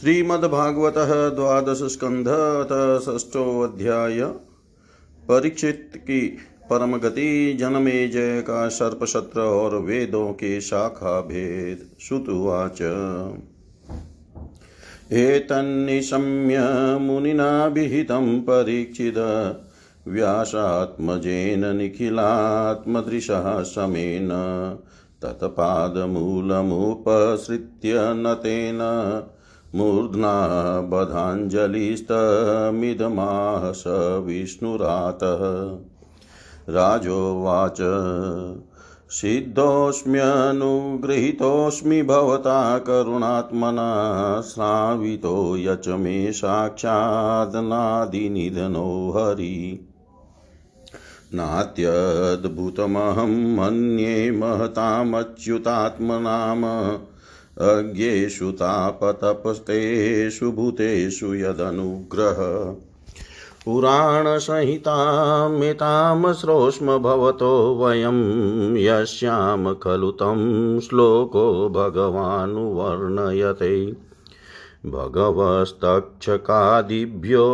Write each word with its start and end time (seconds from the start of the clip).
श्रीमद्भागवत 0.00 0.94
द्वादश 1.34 1.76
स्कंध 1.76 2.26
षष्ठोध्याय 3.02 4.20
परीक्षित 5.28 5.92
की 5.96 6.38
परम 6.70 6.96
गति 6.96 7.56
जन्मे 7.60 8.08
जय 8.08 8.40
का 8.40 8.68
सर्पशत्र 8.68 9.40
और 9.40 9.76
वेदों 9.76 10.32
के 10.32 10.60
शाखा 10.60 11.20
भेद। 11.20 11.86
श्रुतुवाच 12.00 12.82
एतन्निशम्य 15.12 16.58
मुनिना 17.00 17.66
विहितं 17.66 18.40
परीक्षित। 18.40 19.14
व्यासात्मजेन 20.08 21.76
निखिलात्मदृशः 21.76 23.62
समेन। 23.62 24.28
तत्पादमूलमुपसृत्य 25.22 27.92
न 27.96 28.36
तेन। 28.42 28.78
मूर्ध्ना 29.76 30.80
स 33.72 33.84
विष्णुरातः। 34.26 35.44
राजोवाच, 36.74 37.76
सिद्धोऽस्म्यनुगृहीतोऽस्मि 39.10 42.02
भवता 42.02 42.78
करुणात्मना 42.78 44.40
श्रावितो 44.40 45.56
यच 45.56 45.88
मे 45.88 46.32
साक्षादनादिनिधनो 46.32 49.14
हरि। 49.16 49.88
नात्यद्भुतमहं 51.34 53.56
मन्ये 53.56 54.30
महतामच्युतात्मनाम 54.30 56.64
अज्ञेषु 57.60 58.50
तापतपस्तेषु 58.50 60.52
भूतेषु 60.52 61.34
यदनुग्रह। 61.34 62.36
पुराणसंहितामेतां 63.64 66.34
श्रोष्म 66.34 66.98
भवतो 66.98 67.78
वयं 67.82 68.76
यस्यां 68.76 69.74
खलु 69.74 70.10
तं 70.10 70.80
श्लोको 70.80 71.68
भगवानुवर्णयते। 71.68 73.96
भगवस्तक्षकादिभ्यो 74.86 77.46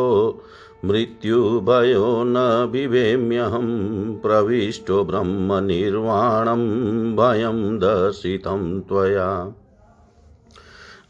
मृत्युभयो 0.85 2.23
न 2.27 2.69
बिभेम्यहं 2.73 4.15
प्रविष्टो 4.15 5.05
ब्रह्मनिर्वाणं 5.05 7.17
भयं 7.17 7.79
दर्शितं 7.79 8.81
त्वया। 8.81 9.55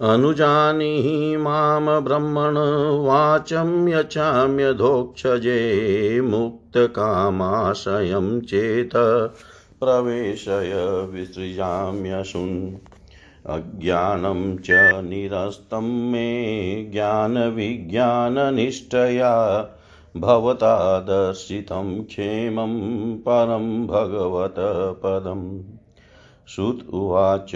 अनुजानीहि 0.03 1.37
माँ 1.37 2.03
ब्रह्मण 2.03 2.57
वाचं 3.07 3.89
यचाम्यधोक्षजे 3.89 5.61
मुक्तकामाशयं 6.21 8.41
चेत 8.41 8.91
प्रवेशय 9.81 11.07
विसृजाम्यशुन्। 11.11 12.75
अज्ञानं 13.47 14.57
च 14.57 15.01
निरस्तं 15.05 16.13
मे 16.13 16.89
ज्ञानविज्ञाननिष्ठया 16.93 19.33
भवता 20.17 21.01
दर्शितं 21.01 22.05
क्षेमं 22.05 23.17
परं 23.17 23.87
भगवत 23.87 24.55
पदम् 25.05 25.61
श्रुत 26.49 26.87
उवाच। 26.95 27.53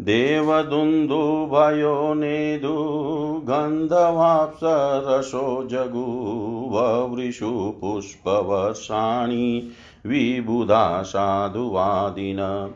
देवदुन्दुभयो 0.00 2.14
नेदु 2.14 3.42
गन्धवाप्सरसो 3.44 5.68
जगुववृषु 5.70 7.74
पुष्पवर्षाणि 7.80 9.70
विबुधा 10.06 11.02
साधुवादिन। 11.02 12.70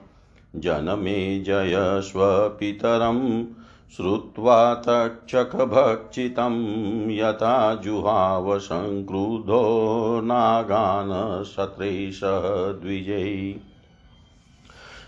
जनमे 0.56 1.40
जयस्वपितरं 1.40 3.46
श्रुत्वा 3.96 4.74
तक्षकभक्षितं 4.74 6.54
यथा 7.10 7.74
जुहाव 7.74 8.58
सङ्क्रुधो 8.58 10.20
नागान् 10.24 11.44
शत्रैषः 11.44 12.72
द्विजै। 12.72 13.54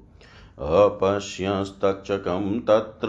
अपश्यस्तक्षकं 0.61 2.61
तत्र 2.61 3.09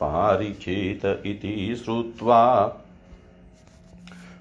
पारीक्षित 0.01 1.23
इति 1.27 1.83
श्रुत्वा 1.85 2.67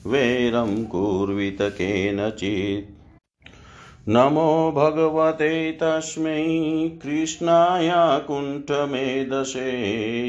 वैरं 0.06 0.84
कुर्वित 0.84 1.58
केनचित्। 1.62 3.01
नमो 4.08 4.72
भगवते 4.76 5.72
तस्मै 5.72 6.98
कृष्णाय 7.02 7.90
कुण्ठमेधसे 8.26 9.70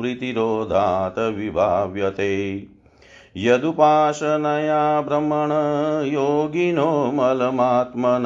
वृतिरोधात् 0.02 1.20
विभाव्यते। 1.20 2.68
यदुपासनया 3.38 5.02
भ्रमण, 5.02 5.50
योगिनो 6.12 7.12
मलमात्मन। 7.12 8.24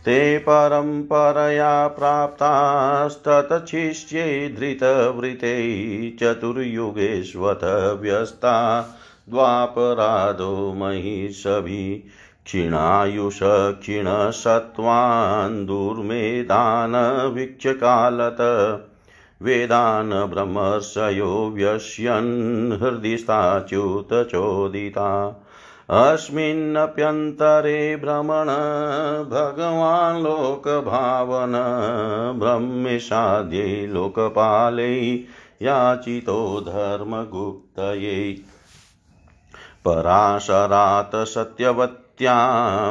ते 0.05 0.37
परम्परया 0.37 1.87
प्राप्तास्ततच्छिष्ये 1.87 4.49
धृतवृते 4.49 6.17
चतुर्युगेष्वत 6.19 7.97
व्यस्ता 8.01 8.85
द्वापरादो 9.29 10.73
महिषभिः 10.73 12.24
क्षीणायुष 12.45 13.39
क्षीणसत्त्वान् 13.81 15.65
दुर्मेधान् 15.65 16.95
वीक्ष्यकालत 17.33 18.41
वेदान् 19.41 20.13
ब्रह्मर्षयो 20.29 21.31
व्यस्यन् 21.53 22.73
हृदि 22.81 23.17
स्थाच्युतचोदिता 23.17 25.09
अस्मिन्नप्यन्तरे 25.93 27.79
भ्रमण 27.95 28.47
भगवान् 29.31 30.21
लोकभावन 30.23 31.53
ब्रह्मेशाद्यै 32.39 33.85
लोकपालै 33.87 34.95
याचितो 35.61 36.39
धर्मगुप्तयै 36.67 38.23
पराशरात् 39.85 41.27
सत्यवत्या 41.27 42.35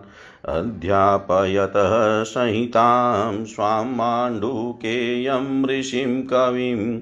अध्यापयतः 0.48 2.24
संहितां 2.24 3.44
स्वां 3.44 3.86
माण्डुकेयं 3.86 5.66
ऋषिं 5.66 6.22
कविं, 6.22 7.00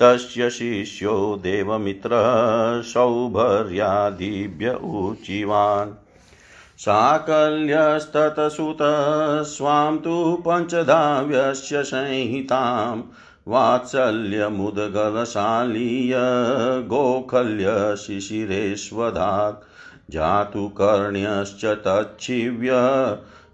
तस्य 0.00 0.50
शिष्यो 0.50 1.40
देवमित्रः 1.42 2.82
सौभर्यादिभ्य 2.82 4.78
ऊचिवान् 4.84 6.07
साकल्यस्ततसुतः 6.80 9.42
स्वां 9.42 9.98
तु 9.98 10.42
पञ्चधाव्यस्य 10.46 11.84
संहितां 11.84 13.02
वात्सल्यमुदगलशालीय 13.48 16.14
गोखल्य 16.92 17.96
शिशिरेष्वधात् 17.96 19.64
जातुकर्ण्यश्च 20.12 21.64
तच्छिव्य 21.64 22.70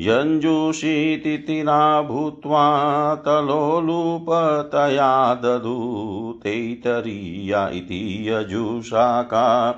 यञ्जूषीतिथिना 0.00 2.02
भूत्वा 2.02 3.14
तलोलुपतया 3.14 5.34
दधूतैतरीया 5.34 7.68
इति 7.68 8.28
यजुषाका 8.28 9.74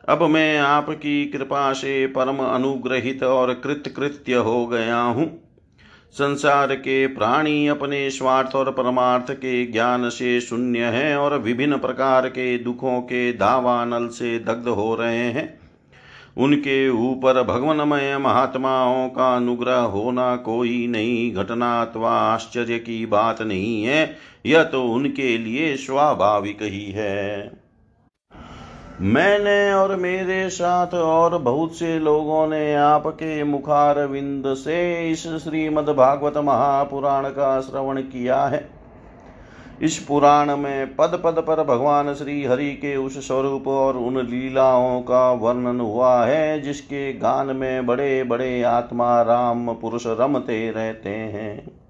अब 0.09 0.23
मैं 0.23 0.59
आपकी 0.59 1.27
कृपा 1.27 1.73
से 1.73 2.07
परम 2.07 2.39
अनुग्रहित 2.39 3.23
और 3.23 3.55
कृतकृत्य 3.55 4.35
हो 4.35 4.67
गया 4.67 5.01
हूँ। 5.01 5.27
संसार 6.13 6.75
के 6.75 7.07
प्राणी 7.07 7.67
अपने 7.69 8.11
स्वार्थ 8.11 8.55
और 8.57 8.71
परमार्थ 8.71 9.31
के 9.31 9.67
ज्ञान 9.67 10.09
से 10.09 10.41
शून्य 10.41 10.85
है 10.85 11.17
और 11.17 11.39
विभिन्न 11.39 11.79
प्रकार 11.79 12.29
के 12.29 12.59
दुखों 12.59 13.01
के 13.01 13.33
दावानल 13.33 14.09
से 14.09 14.39
दग्ध 14.39 14.69
हो 14.69 14.95
रहे 14.95 15.31
हैं। 15.31 15.61
उनके 16.37 16.89
ऊपर 16.89 17.43
भगवनमय 17.43 18.19
महात्माओं 18.19 19.09
का 19.09 19.37
अनुग्रह 19.37 19.77
होना 19.77 20.37
कोई 20.37 20.87
नई 20.87 21.31
घटना 21.37 21.83
अथवा 21.83 22.11
आश्चर्य 22.11 22.79
की 22.79 23.07
बात 23.07 23.43
नहीं 23.43 23.85
है। 23.85 24.17
यह 24.47 24.63
तो 24.63 24.85
उनके 24.85 25.39
लिए 25.39 25.77
स्वाभाविक 25.77 26.63
ही 26.63 26.91
है। 26.91 27.66
मैंने 29.01 29.73
और 29.73 29.97
मेरे 29.97 30.49
साथ 30.51 30.95
और 30.95 31.39
बहुत 31.39 31.75
से 31.75 31.99
लोगों 31.99 32.47
ने 32.47 32.75
आपके 32.75 33.45
मुखार 33.45 34.07
विंद 34.07 34.45
से 34.47 35.11
इस 35.11 35.27
श्रीमद् 35.27 35.91
भागवत 35.91 36.37
महापुराण 36.37 37.29
का 37.29 37.61
श्रवण 37.61 38.01
किया 38.01 38.45
है। 38.45 38.69
इस 39.83 39.99
पुराण 39.99 40.57
में 40.57 40.97
पद 40.97 41.21
पद 41.25 41.45
पर 41.49 41.63
भगवान 41.65 42.15
श्री 42.15 42.45
हरि 42.45 42.71
के 42.71 42.97
उस 42.97 43.27
स्वरूप 43.27 43.69
और 43.69 43.97
उन 43.97 44.19
लीलाओं 44.27 45.01
का 45.01 45.33
वर्णन 45.33 45.81
हुआ 45.81 46.25
है, 46.25 46.61
जिसके 46.61 47.13
गान 47.13 47.57
में 47.57 47.87
बड़े 47.87 48.25
बड़े 48.25 48.63
आत्मा 48.63 49.23
राम 49.23 49.75
पुरुष 49.75 50.07
रमते 50.07 50.71
रहते 50.71 51.11
हैं। 51.11 51.86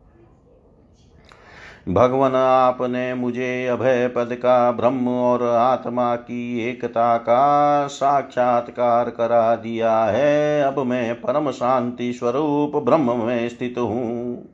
भगवान, 1.88 2.35
आपने 2.35 3.14
मुझे 3.14 3.66
अभय 3.66 4.09
पद 4.09 4.29
का 4.33 4.72
ब्रह्म 4.72 5.09
और 5.09 5.42
आत्मा 5.42 6.16
की 6.16 6.68
एकता 6.68 7.16
का 7.16 7.87
साक्षात्कार 7.87 9.11
करा 9.11 9.57
दिया 9.57 10.05
है। 10.05 10.62
अब 10.62 10.79
मैं 10.79 11.14
परम 11.14 11.51
शांति 11.51 12.12
स्वरूप 12.12 12.77
ब्रह्म 12.77 13.27
में 13.27 13.49
स्थित 13.49 13.75
हूँ। 13.79 14.49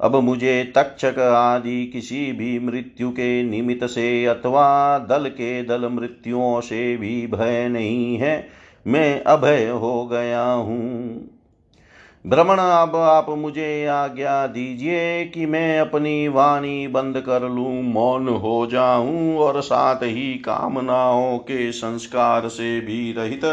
अब 0.00 0.16
मुझे 0.16 0.72
तक्षक 0.76 1.18
आदि 1.18 1.86
किसी 1.86 2.32
भी 2.32 2.58
मृत्यु 2.58 3.10
के 3.10 3.42
निमित्त 3.42 3.84
से 3.84 4.24
अथवा 4.26 4.98
दल 4.98 5.28
के 5.28 5.62
दल 5.62 5.88
मृत्युओं 5.88 6.60
से 6.60 6.96
भी 6.96 7.26
भय 7.26 7.68
नहीं 7.68 8.16
है। 8.16 8.46
मैं 8.86 9.24
अभय 9.24 9.68
हो 9.68 10.06
गया 10.06 10.42
हूँ। 10.42 11.31
भ्रमण 12.24 12.58
अब 12.58 12.94
आप 12.96 13.26
मुझे 13.28 13.86
आज्ञा 13.86 14.46
दीजिए 14.46 15.24
कि 15.24 15.46
मैं 15.46 15.80
अपनी 15.80 16.28
वाणी 16.28 16.86
बंद 16.88 17.18
कर 17.20 17.42
लूँ, 17.42 17.82
मौन 17.82 18.28
हो 18.28 18.66
जाऊँ 18.66 19.36
और 19.36 19.60
साथ 19.60 20.02
ही 20.02 20.34
कामनाओं 20.34 21.38
के 21.38 21.72
संस्कार 21.72 22.48
से 22.48 22.80
भी 22.80 23.12
रहित 23.12 23.44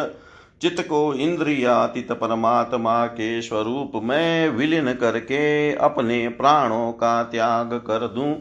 चित्त 0.61 0.81
को 0.81 1.13
इंद्रियातीत 1.13 2.11
परमात्मा 2.11 3.05
के 3.07 3.41
स्वरूप 3.41 3.91
में 3.95 4.49
विलीन 4.49 4.93
करके 4.93 5.73
अपने 5.73 6.27
प्राणों 6.29 6.91
का 6.91 7.23
त्याग 7.23 7.73
कर 7.87 8.07
दूँ। 8.07 8.35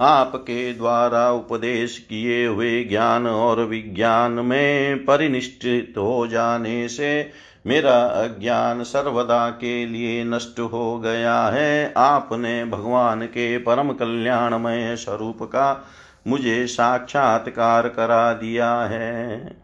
आपके 0.00 0.72
द्वारा 0.74 1.30
उपदेश 1.32 1.98
किए 1.98 2.46
हुए 2.46 2.84
ज्ञान 2.84 3.26
और 3.26 3.64
विज्ञान 3.64 4.32
में 4.32 5.04
परिनिष्ठित 5.04 5.94
हो 5.98 6.26
जाने 6.26 6.88
से 6.88 7.47
मेरा 7.68 8.02
अज्ञान 8.02 8.82
सर्वदा 8.82 9.50
के 9.50 9.86
लिए 9.86 10.24
नष्ट 10.24 10.60
हो 10.60 10.98
गया 10.98 11.46
है। 11.46 11.94
आपने 11.96 12.64
भगवान 12.64 13.22
के 13.22 13.58
परम 13.58 13.92
कल्याणमय 13.92 14.96
स्वरूप 14.96 15.42
का 15.42 15.88
मुझे 16.26 16.66
साक्षात्कार 16.66 17.88
करा 17.88 18.32
दिया 18.32 18.80
है। 18.80 19.56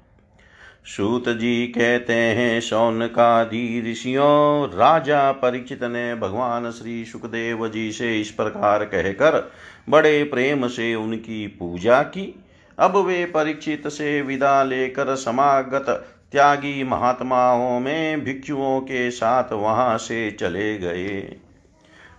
सूत 0.87 1.29
जी 1.29 1.67
कहते 1.67 2.13
हैं 2.13 2.61
सौन 2.61 2.99
शौनकादि 2.99 3.89
ऋषियों, 3.91 4.69
राजा 4.77 5.33
परिचित 5.33 5.85
ने 5.85 6.15
भगवान 6.15 6.71
श्री 6.71 7.05
सुखदेव 7.05 7.69
जी 7.69 7.93
से 7.93 8.21
इस 8.21 8.31
प्रकार 8.31 8.85
कहकर 8.85 9.53
बड़े 9.89 10.25
प्रेम 10.25 10.69
से 10.69 10.95
उनकी 10.95 11.47
पूजा 11.47 12.03
की। 12.03 12.45
अब 12.79 12.97
वे 12.97 13.25
परीक्षित 13.25 13.89
से 13.89 14.23
विदा 14.23 14.63
लेकर 14.63 15.15
समागत 15.17 16.14
त्यागी 16.35 16.85
महात्माओं 16.85 17.81
में 17.81 18.25
भिक्षुओं 18.25 18.81
के 18.81 19.11
साथ 19.11 19.53
वहाँ 19.53 19.99
से 19.99 20.31
चले 20.31 20.79
गए। 20.79 21.37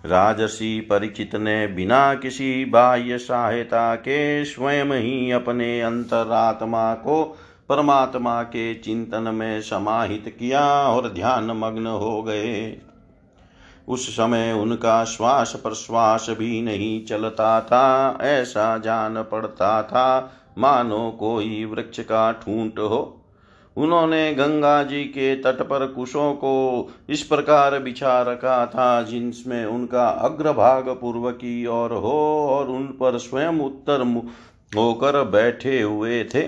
राजसी 0.06 0.82
परिचित 0.82 1.36
ने 1.36 1.68
बिना 1.68 2.14
किसी 2.14 2.66
बाह्य 2.66 3.18
सहायता 3.18 3.96
के 3.96 4.46
स्वयं 4.46 4.86
ही 4.86 5.32
अपने 5.32 5.82
अंतरात्मा 5.82 6.94
को 6.94 7.38
परमात्मा 7.70 8.44
के 8.44 8.74
चिंतन 8.74 9.22
में 9.22 9.62
समाहित 9.62 10.36
किया 10.40 10.68
और 10.68 11.10
ध्यान 11.10 11.44
मग्न 11.44 11.88
हो 11.88 12.24
गए। 12.24 12.78
उस 13.88 14.10
समय 14.10 14.52
उनका 14.52 15.04
श्वास 15.04 15.54
प्रश्वास 15.64 16.28
भी 16.30 16.62
नहीं 16.62 17.06
चलता 17.06 17.62
था, 17.62 18.18
ऐसा 18.22 18.78
जान 18.78 19.24
पड़ता 19.24 19.84
था, 19.84 20.34
मानो 20.58 21.18
कोई 21.20 21.66
वृक्ष 21.66 22.00
का 22.00 22.32
ठूंट 22.32 22.80
हो। 22.80 23.22
उन्होंने 23.78 24.34
गंगा 24.34 24.82
जी 24.84 25.04
के 25.04 25.36
तट 25.36 25.62
पर 25.62 25.86
कुशों 25.88 26.34
को 26.34 26.54
इस 27.10 27.24
प्रकार 27.24 27.80
बिछा 27.80 28.22
रखा 28.22 28.66
था 28.66 29.02
जिनमें 29.02 29.66
उनका 29.66 30.08
अग्रभाग 30.08 30.90
पूर्व 31.02 31.30
की 31.32 31.66
ओर 31.66 31.94
हो 31.94 32.20
और 32.50 32.68
उन 32.68 32.86
पर 33.00 33.18
स्वयं 33.18 33.60
उत्तर 33.60 34.04
होकर 34.78 35.24
बैठे 35.24 35.82
हुए 35.82 36.24
थे। 36.24 36.44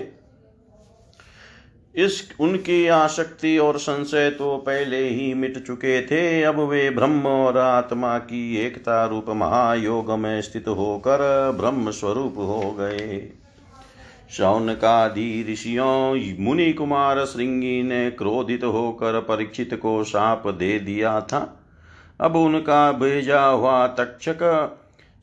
इस 1.94 2.32
उनकी 2.40 2.86
आसक्ति 2.86 3.56
और 3.58 3.78
संशय 3.78 4.30
तो 4.30 4.56
पहले 4.56 5.02
ही 5.08 5.32
मिट 5.34 5.66
चुके 5.66 6.00
थे। 6.02 6.42
अब 6.42 6.58
वे 6.60 6.88
ब्रह्म 6.90 7.26
और 7.26 7.58
आत्मा 7.58 8.18
की 8.18 8.56
एकता 8.56 9.04
रूप 9.06 9.26
महायोग 9.28 10.10
में 10.10 10.40
स्थित 10.42 10.68
होकर 10.68 11.20
ब्रह्म 11.56 11.90
स्वरूप 11.90 12.34
हो 12.38 12.70
गए। 12.70 13.18
शौनकादि 14.30 15.46
ऋषियों 15.52 16.42
मुनि 16.44 16.72
कुमार 16.72 17.24
श्रृंगी 17.24 17.82
ने 17.82 18.10
क्रोधित 18.10 18.64
होकर 18.64 19.20
परीक्षित 19.20 19.74
को 19.74 20.04
साप 20.04 20.48
दे 20.48 20.78
दिया 20.78 21.20
था। 21.20 21.64
अब 22.20 22.36
उनका 22.36 22.92
भेजा 22.92 23.44
हुआ 23.44 23.86
तक्षक, 23.86 24.38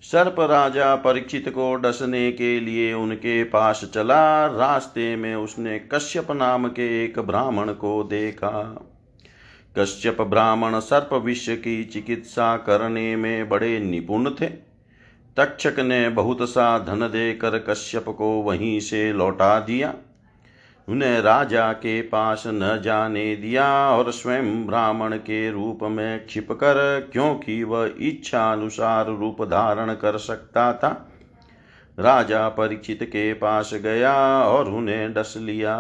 सर्प 0.02 0.36
राजा 0.40 0.96
परीक्षित 0.96 1.50
को 1.50 1.76
डसने 1.76 2.32
के 2.32 2.60
लिए 2.60 2.94
उनके 2.94 3.44
पास 3.44 3.92
चला। 3.94 4.46
रास्ते 4.46 5.16
में 5.16 5.36
उसने 5.36 5.80
कश्यप 5.80 6.32
नाम 6.32 6.68
के 6.68 7.06
एक 7.06 7.20
ब्राह्मण 7.20 7.74
को 7.74 8.04
देखा। 8.04 8.86
कश्यप 9.78 10.22
ब्राह्मण 10.22 10.80
सर्प 10.80 11.14
विष 11.14 11.50
की 11.50 11.84
चिकित्सा 11.84 12.58
करने 12.58 13.16
में 13.16 13.50
बड़े 13.50 13.80
निपुण 13.80 14.30
थे। 14.42 14.65
तक्षक 15.38 15.80
ने 15.80 16.10
बहुत 16.10 16.50
सा 16.50 16.80
धन 16.80 17.00
देकर 17.00 17.58
कश्यप 17.60 18.06
को 18.10 18.30
वहीं 18.42 18.80
से 18.80 19.14
लौटा 19.14 19.60
दिया। 19.60 19.94
उन्हें 20.88 21.22
राजा 21.22 21.72
के 21.74 22.02
पास 22.02 22.44
न 22.48 22.82
जाने 22.84 23.36
दिया 23.36 23.90
और 23.90 24.12
स्वयं 24.12 24.66
ब्राह्मण 24.66 25.18
के 25.18 25.52
रूप 25.52 25.80
में 25.84 26.26
क्षिप 26.26 26.52
कर, 26.52 27.10
क्योंकि 27.14 27.64
वह 27.64 27.94
इच्छा 28.00 28.52
अनुसार 28.52 29.06
रूप 29.08 29.42
धारण 29.42 29.94
कर 29.94 30.18
सकता 30.18 30.74
था। 30.74 31.12
राजा 32.00 32.50
परीक्षित 32.50 33.04
के 33.04 33.34
पास 33.34 33.74
गया 33.74 34.44
और 34.44 34.70
उन्हें 34.70 35.14
डस 35.14 35.34
लिया। 35.38 35.78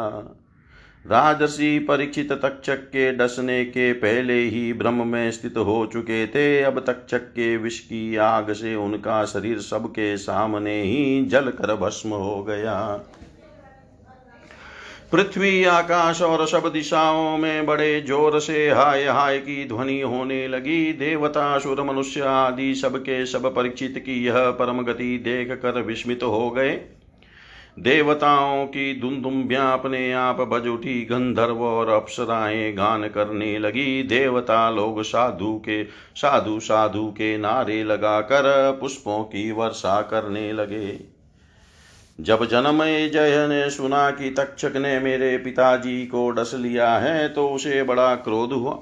राजसी 1.05 1.77
परीक्षित 1.79 2.31
तक्षक 2.33 2.87
के 2.87 3.11
डसने 3.11 3.63
के 3.65 3.91
पहले 3.93 4.39
ही 4.39 4.71
ब्रह्म 4.73 5.07
में 5.07 5.31
स्थित 5.31 5.57
हो 5.57 5.85
चुके 5.85 6.25
थे। 6.27 6.61
अब 6.61 6.79
तक्षक 6.79 7.27
के 7.29 7.55
विष 7.57 7.79
की 7.79 8.15
आग 8.17 8.51
से 8.53 8.73
उनका 8.75 9.23
शरीर 9.25 9.59
सबके 9.59 10.15
सामने 10.17 10.81
ही 10.81 11.25
जल 11.25 11.49
कर 11.51 11.75
भस्म 11.75 12.09
हो 12.09 12.43
गया। 12.43 12.79
पृथ्वी, 15.11 15.63
आकाश 15.63 16.21
और 16.21 16.45
सब 16.47 16.71
दिशाओं 16.73 17.37
में 17.37 17.65
बड़े 17.65 18.01
ज़ोर 18.01 18.39
से 18.39 18.69
हाय 18.69 19.03
हाय 19.03 19.37
की 19.37 19.67
ध्वनि 19.67 20.01
होने 20.01 20.47
लगी। 20.47 20.91
देवता 20.93 21.57
सुर 21.59 21.83
मनुष्य 21.83 22.21
आदि 22.21 22.73
सबके 22.75 23.25
सब 23.25 23.53
परीक्षित 23.55 24.03
की 24.05 24.23
यह 24.25 24.49
परम 24.51 24.81
गति 24.83 25.17
देख 25.17 25.51
कर 25.61 25.81
विस्मित 25.81 26.23
हो 26.23 26.49
गए। 26.49 26.79
देवताओं 27.77 28.65
की 28.65 28.93
दुमदुम्बियाँ 28.93 29.79
अपने 29.79 30.11
आप 30.13 30.39
बज 30.41 30.67
उठी, 30.67 31.01
गंधर्व 31.05 31.61
और 31.61 31.89
अप्सराएँ 31.89 32.71
गान 32.73 33.07
करने 33.07 33.57
लगी। 33.59 34.03
देवता 34.03 34.69
लोग 34.69 35.01
साधु 35.01 35.53
के, 35.65 35.83
साधु 36.15 36.59
साधु 36.59 37.05
के 37.07 37.37
नारे 37.37 37.83
लगाकर 37.83 38.77
पुष्पों 38.81 39.23
की 39.23 39.51
वर्षा 39.51 40.01
करने 40.01 40.53
लगे। 40.53 40.99
जब 42.19 42.45
जनमय 42.45 43.09
जय 43.09 43.45
ने 43.49 43.69
सुना 43.69 44.09
कि 44.11 44.29
तक्षक 44.29 44.75
ने 44.75 44.99
मेरे 44.99 45.37
पिताजी 45.37 46.05
को 46.05 46.29
डस 46.29 46.51
लिया 46.55 46.97
है 46.97 47.27
तो 47.29 47.47
उसे 47.49 47.83
बड़ा 47.83 48.15
क्रोध 48.15 48.53
हुआ। 48.53 48.79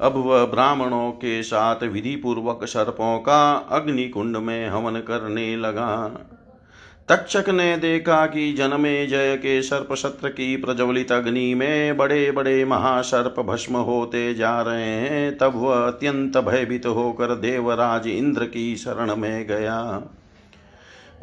अब 0.00 0.16
वह 0.16 0.44
ब्राह्मणों 0.44 1.10
के 1.10 1.42
साथ 1.42 1.82
विधि 1.82 2.16
पूर्वक 2.16 2.64
सर्पों 2.64 3.18
का 3.18 3.52
अग्नि 3.70 4.08
कुंड 4.08 4.36
में 4.36 4.68
हवन 4.68 5.00
करने 5.00 5.56
लगा। 5.56 5.90
तक्षक 7.10 7.48
ने 7.48 7.76
देखा 7.76 8.26
कि 8.26 8.52
जनमे 8.52 9.06
जय 9.06 9.36
के 9.36 9.62
सर्प 9.62 9.94
सत्र 9.94 10.28
की 10.28 10.56
प्रज्वलित 10.56 11.12
अग्नि 11.12 11.54
में 11.54 11.96
बड़े 11.96 12.30
बड़े 12.30 12.64
महासर्प 12.64 13.40
भस्म 13.40 13.76
होते 13.76 14.34
जा 14.34 14.62
रहे 14.62 14.84
हैं। 14.84 15.38
तब 15.38 15.52
वह 15.54 15.86
अत्यंत 15.86 16.38
भयभीत 16.38 16.86
होकर 16.86 17.26
देवराज 17.26 18.06
इंद्र 18.06 18.44
की 18.44 18.76
शरण 18.76 19.16
में 19.16 19.46
गया। 19.46 20.02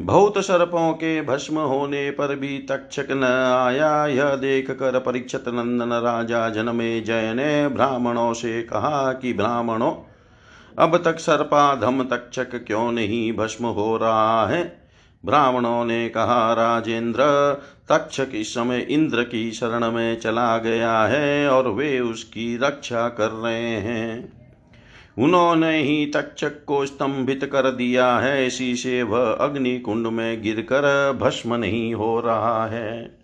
बहुत 0.02 0.38
सर्पों 0.38 0.92
के 0.92 1.22
भस्म 1.22 1.58
होने 1.58 2.10
पर 2.10 2.36
भी 2.36 2.58
तक्षक 2.58 3.06
न 3.10 3.24
आया। 3.66 4.06
यह 4.06 4.34
देख 4.34 4.70
कर 4.70 4.98
परीक्षित 4.98 5.48
नंदन 5.48 5.92
राजा 5.92 6.48
जनमे 6.48 7.00
जय 7.00 7.34
ने 7.34 7.68
ब्राह्मणों 7.68 8.32
से 8.32 8.62
कहा 8.62 9.12
कि, 9.12 9.32
ब्राह्मणों, 9.32 9.92
अब 10.78 11.02
तक 11.04 11.18
सर्पाधम 11.18 12.02
तक्षक 12.02 12.64
क्यों 12.66 12.92
नहीं 12.92 13.32
भस्म 13.32 13.66
हो 13.66 13.96
रहा 13.96 14.46
है? 14.46 14.87
ब्राह्मणों 15.24 15.84
ने 15.84 16.08
कहा, 16.08 16.52
राजेंद्र 16.52 17.20
तक्षक 17.88 18.28
इस 18.34 18.54
समय 18.54 18.78
इंद्र 18.78 19.22
की 19.22 19.52
शरण 19.52 19.90
में 19.90 20.20
चला 20.20 20.58
गया 20.58 21.02
है 21.02 21.48
और 21.48 21.68
वे 21.68 22.00
उसकी 22.00 22.56
रक्षा 22.56 23.08
कर 23.08 23.28
रहे 23.28 23.70
हैं। 23.70 24.38
उन्होंने 25.18 25.82
ही 25.82 26.06
तक्षक 26.06 26.64
को 26.64 26.86
स्तंभित 26.86 27.44
कर 27.44 27.70
दिया 27.70 28.16
है। 28.16 28.46
इसी 28.46 28.76
से 28.76 29.02
वह 29.02 29.32
अग्नि 29.32 29.78
कुंड 29.78 30.06
में 30.06 30.42
गिरकर 30.42 31.12
भस्म 31.22 31.54
नहीं 31.54 31.94
हो 31.94 32.20
रहा 32.20 32.66
है। 32.66 33.18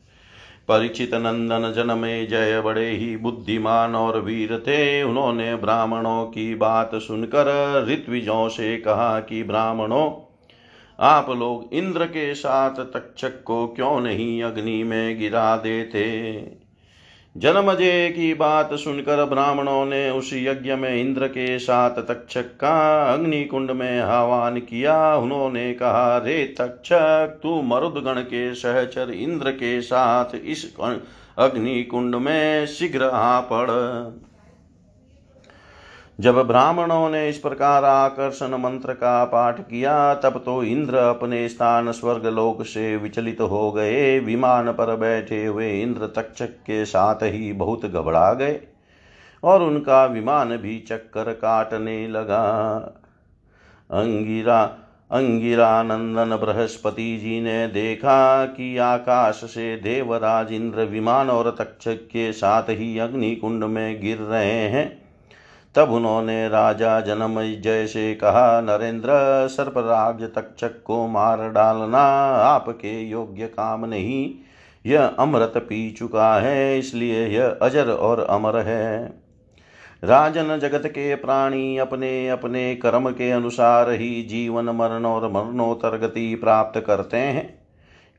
परिचित 0.69 1.15
नंदन 1.15 1.73
जनमे 1.77 2.27
जय, 2.27 2.61
बड़े 2.61 2.91
ही 2.91 3.17
बुद्धिमान 3.17 3.95
और 3.95 4.21
वीर 4.21 4.59
थे। 4.59 5.03
उन्होंने 5.03 5.57
ब्राह्मणों 5.57 6.27
की 6.27 6.55
बात 6.55 6.91
सुनकर 6.95 7.87
ऋत्विजों 7.89 8.49
से 8.49 8.77
कहा 8.77 9.21
कि, 9.21 9.43
ब्राह्मणों 9.43 10.24
आप 11.01 11.31
लोग 11.31 11.75
इंद्र 11.75 12.05
के 12.05 12.35
साथ 12.35 12.71
तक्षक 12.71 13.43
को 13.45 13.67
क्यों 13.67 14.01
नहीं 14.01 14.43
अग्नि 14.43 14.85
में 14.85 15.19
गिरा 15.19 15.57
देते? 15.57 16.65
जन्मजय 17.37 18.09
की 18.11 18.35
बात 18.35 18.75
सुनकर 18.75 19.25
ब्राह्मणों 19.25 19.87
ने 19.87 20.11
उस 20.11 20.31
यज्ञ 20.35 20.75
में 20.75 20.97
इंद्र 20.97 21.29
के 21.29 21.59
साथ 21.59 21.91
तक्षक 21.91 22.43
का 22.43 23.05
अग्नि 23.15 23.45
कुंड 23.45 23.71
में 23.71 24.01
आह्वान 24.01 24.61
किया। 24.61 25.17
उन्होंने 25.17 25.75
कहा, 25.75 26.19
रे 26.19 26.45
तक्षक, 26.45 27.41
तू 27.43 27.63
मरुदगण 27.63 28.21
के 28.21 28.55
सहचर 28.55 29.11
इंद्र 29.11 29.51
के 29.51 29.81
साथ 29.83 30.35
इस 30.45 30.77
अग्निकुंड 31.39 32.15
में 32.15 32.67
शीघ्र 32.67 33.05
आ 33.05 33.41
पड़। 33.41 33.71
जब 36.19 36.37
ब्राह्मणों 36.39 37.09
ने 37.11 37.29
इस 37.29 37.39
प्रकार 37.39 37.85
आकर्षण 37.85 38.55
मंत्र 38.55 38.93
का 38.93 39.25
पाठ 39.25 39.61
किया, 39.61 40.15
तब 40.15 40.43
तो 40.45 40.63
इंद्र 40.63 40.97
अपने 40.97 41.49
स्थान 41.49 41.93
स्वर्ग 41.93 42.27
लोक 42.27 42.63
से 42.63 42.97
विचलित 42.97 43.41
हो 43.41 43.73
गए। 43.73 44.19
विमान 44.21 44.73
पर 44.73 44.97
बैठे 44.97 45.45
हुए 45.47 45.83
इंद्र 45.83 46.07
तक्षक 46.07 46.55
के 46.67 46.85
साथ 46.85 47.23
ही 47.23 47.53
बहुत 47.53 47.87
घबरा 47.87 48.33
गए 48.35 48.61
और 49.43 49.63
उनका 49.63 50.05
विमान 50.07 50.57
भी 50.57 50.79
चक्कर 50.79 51.33
काटने 51.33 52.09
लगा। 52.09 52.45
अंगिरा 53.91 54.63
अंगिरा 55.11 55.83
नंदन 55.83 56.37
बृहस्पति 56.37 57.17
जी 57.17 57.41
ने 57.41 57.67
देखा 57.69 58.47
कि 58.47 58.77
आकाश 58.79 59.35
से 59.35 59.77
देवराज 59.77 60.53
इंद्र 60.53 60.85
विमान 60.85 61.31
और 61.31 61.55
तक्षक 61.59 62.07
के 62.07 62.33
साथ 62.33 62.63
ही 62.63 62.99
अग्निकुंड 62.99 63.65
में 63.65 64.01
गिर 64.01 64.19
रहे 64.19 64.69
हैं। 64.69 65.04
तब 65.77 65.93
उन्होंने 65.93 66.49
राजा 66.49 67.01
जनम 67.01 67.41
जय 67.61 67.87
से 67.87 68.15
कहा, 68.15 68.61
नरेंद्र, 68.61 69.09
सर्पराज 69.49 70.23
तक्षक 70.23 70.83
को 70.83 71.07
मार 71.07 71.51
डालना 71.51 72.03
आपके 72.37 73.03
योग्य 73.03 73.47
काम 73.47 73.85
नहीं। 73.85 74.35
यह 74.87 75.05
अमृत 75.05 75.53
पी 75.57 75.91
चुका 75.91 76.39
है, 76.41 76.79
इसलिए 76.79 77.27
यह 77.27 77.59
अजर 77.63 77.91
और 77.91 78.21
अमर 78.21 78.57
है। 78.57 79.25
राजन 80.05 80.59
जगत 80.59 80.87
के 80.87 81.15
प्राणी 81.15 81.79
अपने 81.79 82.29
अपने 82.29 82.75
कर्म 82.75 83.11
के 83.11 83.31
अनुसार 83.31 83.91
ही 83.91 84.23
जीवन, 84.23 84.65
मरण 84.65 85.05
और 85.05 85.33
मरणोत्तर 85.33 85.99
गति 85.99 86.35
प्राप्त 86.35 86.81
करते 86.81 87.17
हैं। 87.17 87.65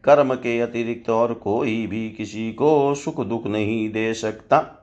कर्म 0.03 0.33
के 0.33 0.59
अतिरिक्त 0.59 1.09
और 1.09 1.33
कोई 1.33 1.87
भी 1.87 2.09
किसी 2.09 2.53
को 2.53 2.95
सुख 2.95 3.25
दुख 3.25 3.47
नहीं 3.47 3.89
दे 3.89 4.13
सकता। 4.13 4.74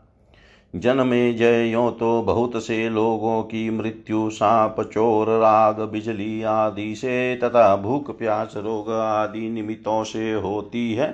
जन्मे 0.77 1.33
जयो 1.33 1.91
तो 1.91 2.23
बहुत 2.23 2.63
से 2.63 2.89
लोगों 2.89 3.43
की 3.43 3.71
मृत्यु, 3.71 4.31
सांप, 4.31 4.91
चोर, 4.93 5.27
राग, 5.27 5.81
बिजली 5.81 6.43
आदि 6.43 6.95
से 6.95 7.37
तथा 7.37 7.77
भूख, 7.77 8.19
प्यास, 8.19 8.55
रोग 8.57 8.91
आदि 8.91 9.51
निमित्तों 9.51 10.05
से 10.05 10.33
होती 10.33 10.95
है। 10.95 11.11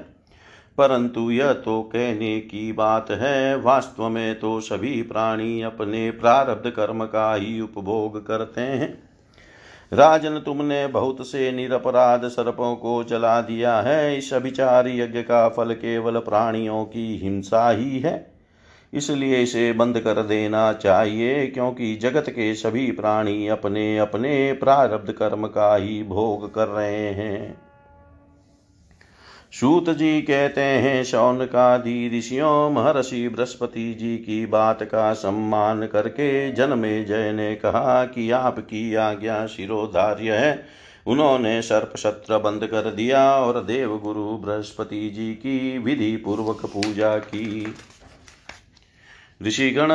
परंतु 0.79 1.31
यह 1.31 1.53
तो 1.53 1.83
कहने 1.83 2.41
की 2.41 2.73
बात 2.73 3.11
है, 3.11 3.57
वास्तव 3.57 4.09
में 4.09 4.41
तो 4.41 4.61
सभी 4.61 5.03
प्राणी 5.03 5.63
अपने 5.63 6.11
प्रारब्ध 6.11 6.71
कर्म 6.71 7.05
का 7.05 7.35
ही 7.35 7.61
उपभोग 7.61 8.27
करते 8.27 8.61
हैं। 8.61 9.03
राजन, 9.93 10.39
तुमने 10.39 10.87
बहुत 10.87 11.27
से 11.27 11.53
निरपराध 11.53 12.29
सर्पों 12.29 12.77
को 12.77 13.05
जला 13.05 13.41
दिया 13.41 13.81
है, 13.81 14.19
इस 14.19 14.35
अभिचार 14.35 14.89
यज्ञ 14.89 15.23
का 15.23 15.49
फल 15.49 15.73
केवल 15.73 16.19
प्राणियों 16.19 16.85
की 16.85 17.19
हिंसा 17.19 17.71
ही 17.71 17.99
है। 17.99 18.38
इसलिए 18.93 19.43
इसे 19.43 19.73
बंद 19.73 19.99
कर 20.01 20.23
देना 20.23 20.73
चाहिए, 20.73 21.47
क्योंकि 21.47 21.95
जगत 21.97 22.29
के 22.29 22.55
सभी 22.55 22.91
प्राणी 22.91 23.49
अपने 23.49 23.99
अपने 23.99 24.53
प्रारब्ध 24.53 25.13
कर्म 25.13 25.47
का 25.47 25.75
ही 25.77 26.03
भोग 26.03 26.55
कर 26.55 26.69
रहे 26.69 27.09
हैं। 27.13 27.61
सूत 29.53 29.91
जी 29.91 30.21
कहते 30.23 30.61
हैं 30.61 31.05
शौन 31.05 31.45
का 31.45 31.77
दी 31.79 32.19
ऋषियों, 32.19 32.71
महर्षि 32.71 33.29
बृहस्पति 33.29 33.95
जी 33.95 34.17
की 34.17 34.47
बात 34.47 34.83
का 34.83 35.13
सम्मान 35.13 35.87
करके 35.87 36.53
जन्मे 36.53 37.05
जय 37.05 37.33
ने 37.33 37.55
कहा 37.55 38.05
कि 38.05 38.31
आपकी 38.31 38.95
आज्ञा 38.95 39.47
शिरोधार्य 39.47 40.37
है। 40.37 40.67
उन्होंने 41.07 41.61
सर्प 41.63 41.93
शत्र 41.97 42.39
बंद 42.39 42.67
कर 42.67 42.91
दिया 42.91 43.37
और 43.37 43.63
देव 43.65 43.97
गुरु 43.99 44.37
बृहस्पति 44.39 45.09
जी 45.11 45.33
की 45.35 45.79
विधि 45.79 46.17
पूर्वक 46.17 46.67
पूजा 46.67 47.17
की। 47.19 47.75
ऋषिगण 49.47 49.89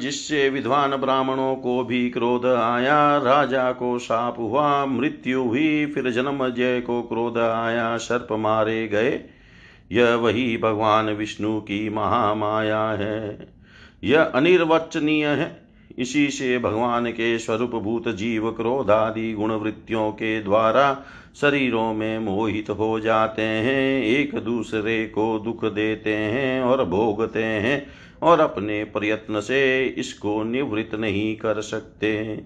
जिससे 0.00 0.48
विद्वान 0.48 0.96
ब्राह्मणों 0.96 1.56
को 1.56 1.84
भी 1.84 2.10
क्रोध 2.10 2.46
आया, 2.46 3.16
राजा 3.16 3.72
को 3.72 3.98
साप 3.98 4.38
हुआ, 4.38 4.84
मृत्यु 4.84 5.42
हुई, 5.42 5.86
फिर 5.86 6.10
जन्म 6.10 6.48
जय 6.48 6.80
को 6.80 7.02
क्रोध 7.02 7.38
आया, 7.38 7.96
सर्प 7.96 8.28
मारे 8.32 8.88
गए। 8.88 9.20
यह 9.92 10.14
वही 10.14 10.58
भगवान 10.58 11.06
विष्णु 11.06 11.60
की 11.60 11.88
महामाया 11.88 12.84
है। 12.84 13.48
यह 14.04 14.22
अनिर्वचनीय 14.22 15.26
है। 15.26 15.68
इसी 15.98 16.28
से 16.28 16.58
भगवान 16.58 17.06
के 17.06 17.38
स्वरूप 17.38 17.70
भूत 17.70 18.08
जीव 18.08 18.50
क्रोध 18.50 18.90
आदि 18.90 19.32
गुण 19.32 19.52
वृत्तियों 19.52 20.12
के 20.12 20.42
द्वारा 20.42 21.02
शरीरों 21.40 21.94
में 21.94 22.18
मोहित 22.18 22.70
हो 22.70 23.00
जाते 23.00 23.42
हैं, 23.42 24.02
एक 24.02 24.34
दूसरे 24.34 25.06
को 25.06 25.38
दुख 25.38 25.64
देते 25.64 26.14
हैं 26.14 26.62
और 26.62 26.84
भोगते 26.84 27.44
हैं। 27.44 27.86
और 28.22 28.40
अपने 28.40 28.84
प्रयत्न 28.84 29.40
से 29.40 29.84
इसको 29.98 30.42
निवृत्त 30.44 30.94
नहीं 30.94 31.36
कर 31.36 31.60
सकते। 31.60 32.42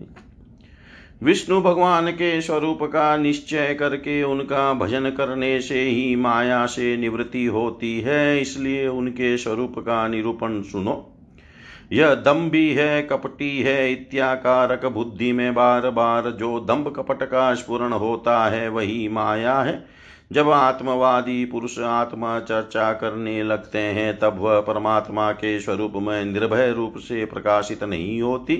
विष्णु 1.22 1.60
भगवान 1.60 2.10
के 2.10 2.40
स्वरूप 2.40 2.82
का 2.82 3.16
निश्चय 3.16 3.74
करके 3.74 4.22
उनका 4.22 4.72
भजन 4.72 5.10
करने 5.10 5.60
से 5.60 5.82
ही 5.82 6.16
माया 6.16 6.66
से 6.66 6.96
निवृत्ति 6.96 7.44
होती 7.46 8.00
है, 8.00 8.40
इसलिए 8.40 8.86
उनके 8.88 9.36
स्वरूप 9.36 9.78
का 9.78 10.06
निरूपण 10.08 10.60
सुनो। 10.62 11.08
यह 11.92 12.14
दम्भी 12.14 12.68
है, 12.70 13.02
कपटी 13.02 13.58
है, 13.62 13.92
इत्याकारक 13.92 14.86
बुद्धि 14.86 15.32
में 15.32 15.54
बार 15.54 15.90
बार 15.90 16.30
जो 16.30 16.58
दम्भ 16.60 16.92
कपट 16.96 17.22
का 17.22 17.54
स्पुरण 17.54 17.92
होता 17.92 18.44
है, 18.46 18.68
वही 18.68 19.08
माया 19.08 19.58
है। 19.60 20.01
जब 20.32 20.50
आत्मवादी 20.50 21.44
पुरुष 21.44 21.78
आत्मा 21.78 22.40
चर्चा 22.40 22.92
करने 22.92 23.42
लगते 23.42 23.78
हैं, 23.78 24.18
तब 24.18 24.36
वह 24.38 24.60
परमात्मा 24.60 25.32
के 25.32 25.60
स्वरूप 25.60 25.92
में 25.96 26.24
निर्भय 26.24 26.72
रूप 26.72 26.94
से 26.96 27.24
प्रकाशित 27.24 27.84
नहीं 27.84 28.22
होती। 28.22 28.56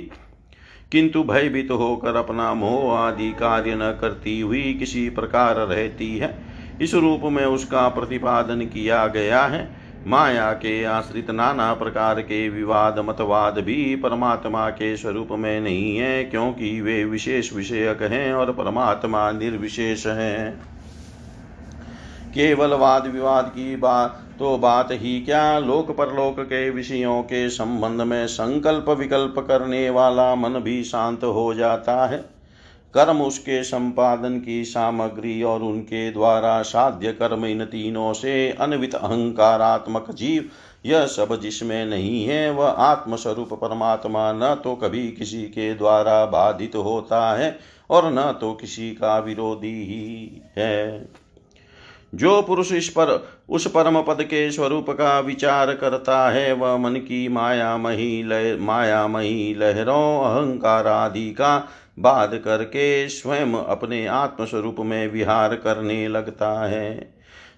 किंतु 0.93 1.23
भयभीत 1.23 1.69
तो 1.69 1.77
होकर 1.77 2.17
अपना 2.17 2.55
मोह 2.55 2.99
आदि 2.99 3.33
कार्य 3.33 3.75
न 3.75 3.99
करती 4.01 4.41
हुई 4.41 4.75
किसी 4.75 5.11
प्रकार 5.11 5.57
रहती 5.57 6.19
है। 6.19 6.43
इस 6.83 6.95
रूप 6.95 7.21
में 7.25 7.45
उसका 7.45 7.89
प्रतिपादन 7.89 8.61
किया 8.61 9.07
गया 9.07 9.43
है। 9.43 9.77
माया 10.07 10.53
के 10.53 10.85
आश्रित 10.85 11.31
नाना 11.31 11.75
प्रकार 11.75 12.21
के 12.21 12.49
विवाद, 12.49 12.99
मतवाद 12.99 13.59
भी 13.59 13.97
परमात्मा 13.97 14.71
के 14.71 14.97
स्वरूप 14.97 15.29
में 15.31 15.61
नहीं 15.61 15.97
है, 15.97 16.25
क्योंकि 16.25 16.81
वे 16.81 17.05
विशेष 17.05 17.53
विषयक 17.53 18.03
हैं 18.03 18.35
और 18.35 18.53
परमात्मा 18.53 19.31
निर्विशेष 19.31 20.07
हैं। 20.07 20.72
केवल 22.33 22.75
वाद 22.75 23.07
विवाद 23.07 23.49
की 23.49 23.77
बात 23.77 24.21
तो 24.39 24.57
बात 24.59 24.89
ही 24.93 25.21
क्या? 25.21 25.59
लोक 25.59 25.91
परलोक 25.91 26.41
के 26.41 26.71
विषयों 26.71 27.23
के 27.23 27.49
संबंध 27.51 28.01
में 28.01 28.27
संकल्प 28.27 28.89
विकल्प 28.91 29.35
करने 29.39 29.91
वाला 29.91 30.35
मन 30.35 30.61
भी 30.61 30.83
शांत 30.85 31.25
हो 31.25 31.55
जाता 31.55 32.07
है। 32.07 32.19
कर्म 32.95 33.23
उसके 33.23 33.63
संपादन 33.65 34.39
की 34.41 34.65
सामग्री 34.65 35.43
और 35.43 35.63
उनके 35.63 36.11
द्वारा 36.11 36.63
साध्य 36.63 37.13
कर्म 37.13 37.47
इन 37.47 37.65
तीनों 37.65 38.13
से 38.13 38.51
अनवित 38.51 38.95
अहंकारात्मक 38.95 40.11
जीव, 40.11 40.51
यह 40.87 41.07
सब 41.07 41.41
जिसमें 41.41 41.87
नहीं 41.87 42.25
है, 42.25 42.51
वह 42.51 42.69
आत्मस्वरूप 42.69 43.53
परमात्मा 43.53 44.33
न 44.33 44.55
तो 44.65 44.75
कभी 44.75 45.09
किसी 45.09 45.43
के 45.43 45.75
द्वारा 45.75 46.25
बाधित 46.27 46.77
होता 46.77 47.33
है 47.37 47.59
और 47.91 48.13
न 48.13 48.33
तो 48.41 48.53
किसी 48.53 48.91
का 48.91 49.19
विरोधी 49.19 49.75
ही 49.85 50.43
है। 50.57 51.22
जो 52.15 52.43
पुरुष 52.43 52.73
इस 52.73 52.89
पर, 52.89 53.29
उस 53.49 53.67
परम 53.67 54.03
पद 54.03 54.23
के 54.23 54.51
स्वरूप 54.51 54.91
का 54.91 55.21
विचार 55.21 55.75
करता 55.75 56.31
है, 56.31 56.53
वह 56.53 56.77
मन 56.77 56.95
की 56.95 57.29
माया 57.29 57.77
मही 57.77 58.23
लह, 58.23 58.57
माया 58.57 59.07
मही 59.07 59.55
लहरों, 59.55 60.25
अहंकार 60.25 60.87
आदि 60.87 61.31
का 61.31 61.69
बाध 61.99 62.35
करके 62.35 63.09
स्वयं 63.09 63.55
अपने 63.55 64.07
आत्मस्वरूप 64.07 64.77
में 64.79 65.13
विहार 65.13 65.55
करने 65.55 66.09
लगता 66.09 66.69
है। 66.69 67.12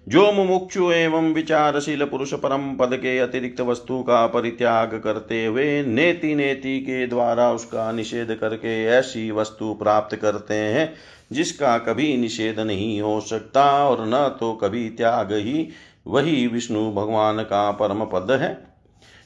जो 0.07 0.31
मुमुक्षु 0.31 0.91
एवं 0.91 1.31
विचारशील 1.33 2.03
पुरुष 2.05 2.33
परम 2.33 2.75
पद 2.75 2.95
के 2.95 3.17
अतिरिक्त 3.19 3.61
वस्तु 3.61 4.01
का 4.03 4.25
परित्याग 4.27 4.93
करते 5.03 5.45
हुए 5.45 5.83
नेति 5.83 6.33
नेति 6.35 6.79
के 6.79 7.05
द्वारा 7.07 7.51
उसका 7.51 7.91
निषेध 7.91 8.33
करके 8.35 8.83
ऐसी 8.85 9.31
वस्तु 9.31 9.73
प्राप्त 9.73 10.15
करते 10.15 10.53
हैं, 10.53 10.93
जिसका 11.31 11.77
कभी 11.77 12.15
निषेध 12.17 12.59
नहीं 12.59 13.01
हो 13.01 13.19
सकता 13.21 13.65
और 13.87 14.05
न 14.07 14.27
तो 14.39 14.53
कभी 14.53 14.89
त्याग 14.89 15.33
ही, 15.33 15.67
वही 16.07 16.47
विष्णु 16.47 16.91
भगवान 16.91 17.41
का 17.43 17.71
परम 17.71 18.05
पद 18.05 18.31
है। 18.31 18.57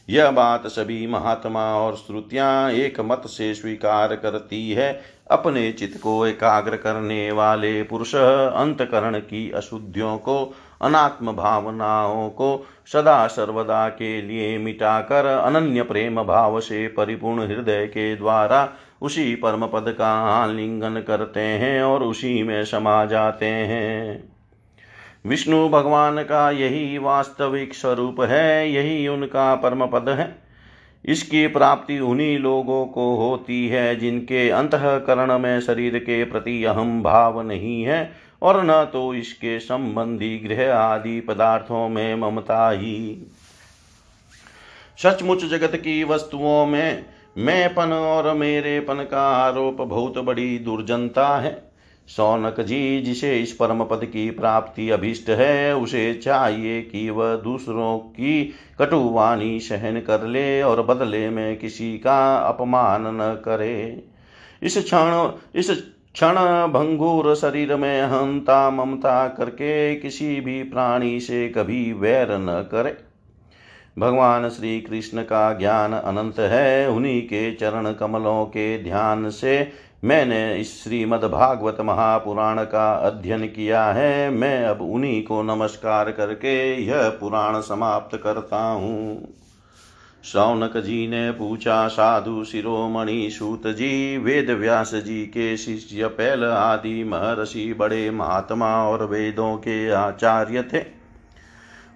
यह 0.09 0.31
बात 0.31 0.67
सभी 0.67 1.05
महात्मा 1.07 1.65
और 1.75 1.95
श्रुतियाँ 1.95 2.71
एक 2.71 2.99
मत 3.01 3.23
से 3.27 3.53
स्वीकार 3.53 4.15
करती 4.15 4.71
है। 4.71 4.91
अपने 5.31 5.71
चित्त 5.71 5.99
को 6.01 6.25
एकाग्र 6.27 6.77
करने 6.77 7.31
वाले 7.31 7.81
पुरुष 7.83 8.15
अंतकरण 8.15 9.19
की 9.19 9.49
अशुद्धियों 9.51 10.17
को 10.17 10.53
अनात्म 10.81 11.31
भावनाओं 11.31 12.29
को 12.29 12.65
सदा 12.93 13.27
सर्वदा 13.27 13.89
के 13.89 14.21
लिए 14.21 14.57
मिटाकर 14.57 15.25
अनन्य 15.25 15.83
प्रेम 15.83 16.23
भाव 16.23 16.59
से 16.59 16.87
परिपूर्ण 16.87 17.47
हृदय 17.47 17.85
के 17.85 18.15
द्वारा 18.15 18.69
उसी 19.01 19.35
परम 19.35 19.67
पद 19.67 19.95
का 19.97 20.11
आलिंगन 20.43 21.03
करते 21.07 21.39
हैं 21.39 21.83
और 21.83 22.03
उसी 22.03 22.43
में 22.43 22.65
समा 22.65 23.05
जाते 23.05 23.45
हैं। 23.45 24.33
विष्णु 25.25 25.69
भगवान 25.69 26.23
का 26.23 26.51
यही 26.51 26.97
वास्तविक 26.97 27.73
स्वरूप 27.73 28.21
है, 28.21 28.71
यही 28.71 29.07
उनका 29.07 29.55
परम 29.55 29.85
पद 29.85 30.09
है। 30.09 30.49
इसकी 31.05 31.47
प्राप्ति 31.47 31.99
उन्हीं 31.99 32.39
लोगों 32.39 32.85
को 32.85 33.15
होती 33.15 33.67
है 33.67 33.95
जिनके 33.95 34.49
अंतकरण 34.49 35.39
में 35.39 35.61
शरीर 35.61 35.99
के 35.99 36.23
प्रति 36.23 36.63
अहम 36.63 37.03
भाव 37.03 37.41
नहीं 37.41 37.83
है 37.83 38.28
और 38.41 38.65
न 38.65 38.85
तो 38.85 39.13
इसके 39.13 39.59
संबंधी 39.59 40.37
गृह 40.39 40.73
आदि 40.73 41.19
पदार्थों 41.19 41.89
में 41.89 42.15
ममता 42.15 42.69
ही। 42.69 43.27
सचमुच 45.03 45.45
जगत 45.45 45.75
की 45.75 46.03
वस्तुओं 46.03 46.65
में 46.65 47.05
मैंपन 47.37 47.93
और 47.93 48.33
मेरेपन 48.33 49.07
का 49.11 49.21
आरोप 49.21 49.81
बहुत 49.81 50.17
बड़ी 50.17 50.59
दुर्जनता 50.59 51.37
है। 51.37 51.69
सौनक 52.07 52.59
जी, 52.61 53.01
जिसे 53.01 53.39
इस 53.39 53.51
परम 53.51 53.83
पद 53.83 54.05
की 54.05 54.29
प्राप्ति 54.31 54.89
अभिष्ट 54.89 55.29
है, 55.29 55.75
उसे 55.75 56.13
चाहिए 56.13 56.81
कि 56.81 57.09
वह 57.09 57.35
दूसरों 57.35 57.97
की 57.97 58.53
कटुवाणी 58.79 59.59
सहन 59.59 59.99
कर 59.99 60.23
ले 60.23 60.61
और 60.61 60.81
बदले 60.81 61.29
में 61.29 61.57
किसी 61.57 61.97
का 61.97 62.35
अपमान 62.37 63.07
न 63.07 63.41
करे। 63.45 64.03
इस 64.63 64.77
क्षण, 64.77 65.31
इस 65.55 65.71
क्षण 66.15 66.35
भंगुर 66.71 67.33
शरीर 67.35 67.75
में 67.75 68.01
हंता 68.01 68.69
ममता 68.69 69.27
करके 69.27 69.95
किसी 69.95 70.39
भी 70.41 70.63
प्राणी 70.63 71.19
से 71.19 71.47
कभी 71.49 71.93
वैर 71.93 72.31
न 72.31 72.61
करे। 72.71 72.95
भगवान 73.99 74.49
श्री 74.49 74.79
कृष्ण 74.81 75.21
का 75.21 75.53
ज्ञान 75.53 75.93
अनंत 75.93 76.39
है, 76.39 76.89
उन्हीं 76.89 77.21
के 77.21 77.51
चरण 77.51 77.91
कमलों 77.93 78.45
के 78.45 78.83
ध्यान 78.83 79.29
से 79.29 79.71
मैंने 80.03 80.55
इस 80.55 80.83
श्रीमद्भागवत 80.83 81.77
महापुराण 81.81 82.63
का 82.63 82.91
अध्ययन 82.93 83.45
किया 83.47 83.85
है। 83.85 84.29
मैं 84.29 84.63
अब 84.65 84.81
उन्हीं 84.81 85.21
को 85.23 85.41
नमस्कार 85.43 86.11
करके 86.11 86.55
यह 86.83 87.09
पुराण 87.09 87.59
समाप्त 87.61 88.17
करता 88.17 88.63
हूँ। 88.63 89.27
शौनक 90.23 90.77
जी 90.77 91.07
ने 91.07 91.31
पूछा, 91.31 91.87
साधु 91.87 92.43
शिरोमणि 92.43 93.29
सूत 93.29 93.67
जी 93.67 94.17
वेद 94.17 94.49
व्यास 94.49 94.95
जी 94.95 95.25
के 95.25 95.57
शिष्य 95.57 96.07
पहल 96.07 96.45
आदि 96.45 97.03
महर्षि 97.03 97.73
बड़े 97.73 98.11
महात्मा 98.11 98.83
और 98.87 99.05
वेदों 99.05 99.55
के 99.57 99.89
आचार्य 99.89 100.63
थे। 100.73 100.99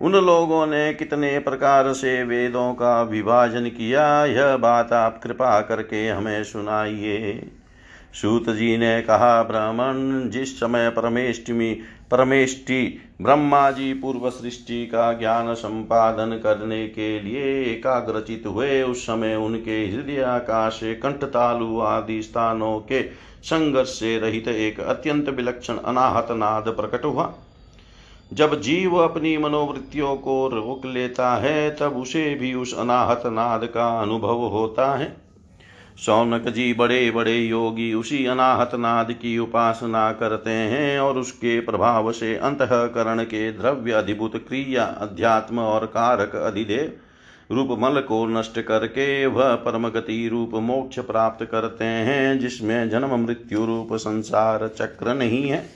उन 0.01 0.11
लोगों 0.11 0.67
ने 0.67 0.93
कितने 0.93 1.39
प्रकार 1.39 1.93
से 1.93 2.23
वेदों 2.23 2.73
का 2.73 3.01
विभाजन 3.01 3.65
किया, 3.65 4.25
यह 4.25 4.57
बात 4.57 4.93
आप 4.93 5.19
कृपा 5.23 5.61
करके 5.61 6.07
हमें 6.07 6.43
सुनाइए। 6.43 7.51
सूत 8.13 8.49
जी 8.49 8.77
ने 8.77 9.01
कहा, 9.01 9.43
ब्राह्मण, 9.43 10.29
जिस 10.29 10.59
समय 10.59 10.89
परमेष्टमी, 10.89 11.73
परमेष्टि 12.11 12.99
ब्रह्मा 13.21 13.71
जी 13.71 13.93
पूर्व 13.93 14.29
सृष्टि 14.29 14.85
का 14.85 15.13
ज्ञान 15.13 15.53
संपादन 15.53 16.39
करने 16.43 16.87
के 16.87 17.21
लिए 17.21 17.63
एकाग्रचित 17.63 18.43
हुए, 18.47 18.81
उस 18.81 19.03
समय 19.03 19.35
उनके 19.35 19.87
हृदय, 19.87 20.21
आकाश 20.21 20.79
कंठ 20.83 21.23
तालु 21.23 21.79
आदि 21.79 22.21
स्थानों 22.21 22.79
के 22.79 23.03
संघर्ष 23.43 23.89
से 23.89 24.19
रहित 24.19 24.47
एक 24.47 24.79
अत्यंत 24.79 25.29
विलक्षण 25.29 25.77
अनाहत 25.77 26.27
नाद 26.31 26.63
प्रकट 26.67 27.05
हुआ। 27.05 27.33
जब 28.33 28.61
जीव 28.61 28.95
अपनी 28.95 29.37
मनोवृत्तियों 29.37 30.15
को 30.15 30.47
रोक 30.47 30.85
लेता 30.85 31.35
है, 31.35 31.75
तब 31.75 31.97
उसे 31.97 32.35
भी 32.35 32.53
उस 32.53 32.79
अनाहत 32.79 33.21
नाद 33.25 33.65
का 33.65 34.01
अनुभव 34.01 34.35
होता 34.35 34.95
है। 34.95 35.22
सौनक 35.97 36.47
जी 36.47 36.73
बड़े 36.73 37.11
बड़े 37.11 37.37
योगी 37.37 37.93
उसी 37.93 38.25
अनाहत 38.25 38.71
नाद 38.75 39.11
की 39.11 39.37
उपासना 39.39 40.11
करते 40.11 40.49
हैं 40.49 40.99
और 40.99 41.17
उसके 41.17 41.59
प्रभाव 41.59 42.11
से 42.11 42.35
अंतकरण 42.35 43.23
के 43.23 43.51
द्रव्य 43.51 43.91
अधिभूत 43.91 44.35
क्रिया, 44.35 44.83
अध्यात्म 44.83 45.59
और 45.59 45.85
कारक 45.85 46.35
अधिदेव 46.35 46.97
रूप 47.51 47.67
मल 47.79 48.01
को 48.01 48.25
नष्ट 48.25 48.61
करके 48.61 49.25
वह 49.25 49.55
परम 49.55 49.89
गति 49.89 50.27
रूप 50.27 50.51
मोक्ष 50.53 50.99
प्राप्त 50.99 51.45
करते 51.45 51.85
हैं, 51.85 52.39
जिसमें 52.39 52.89
जन्म, 52.89 53.25
मृत्यु 53.25 53.65
रूप 53.65 53.89
संसार 53.93 54.67
चक्र 54.67 55.13
नहीं 55.13 55.49
है। 55.49 55.69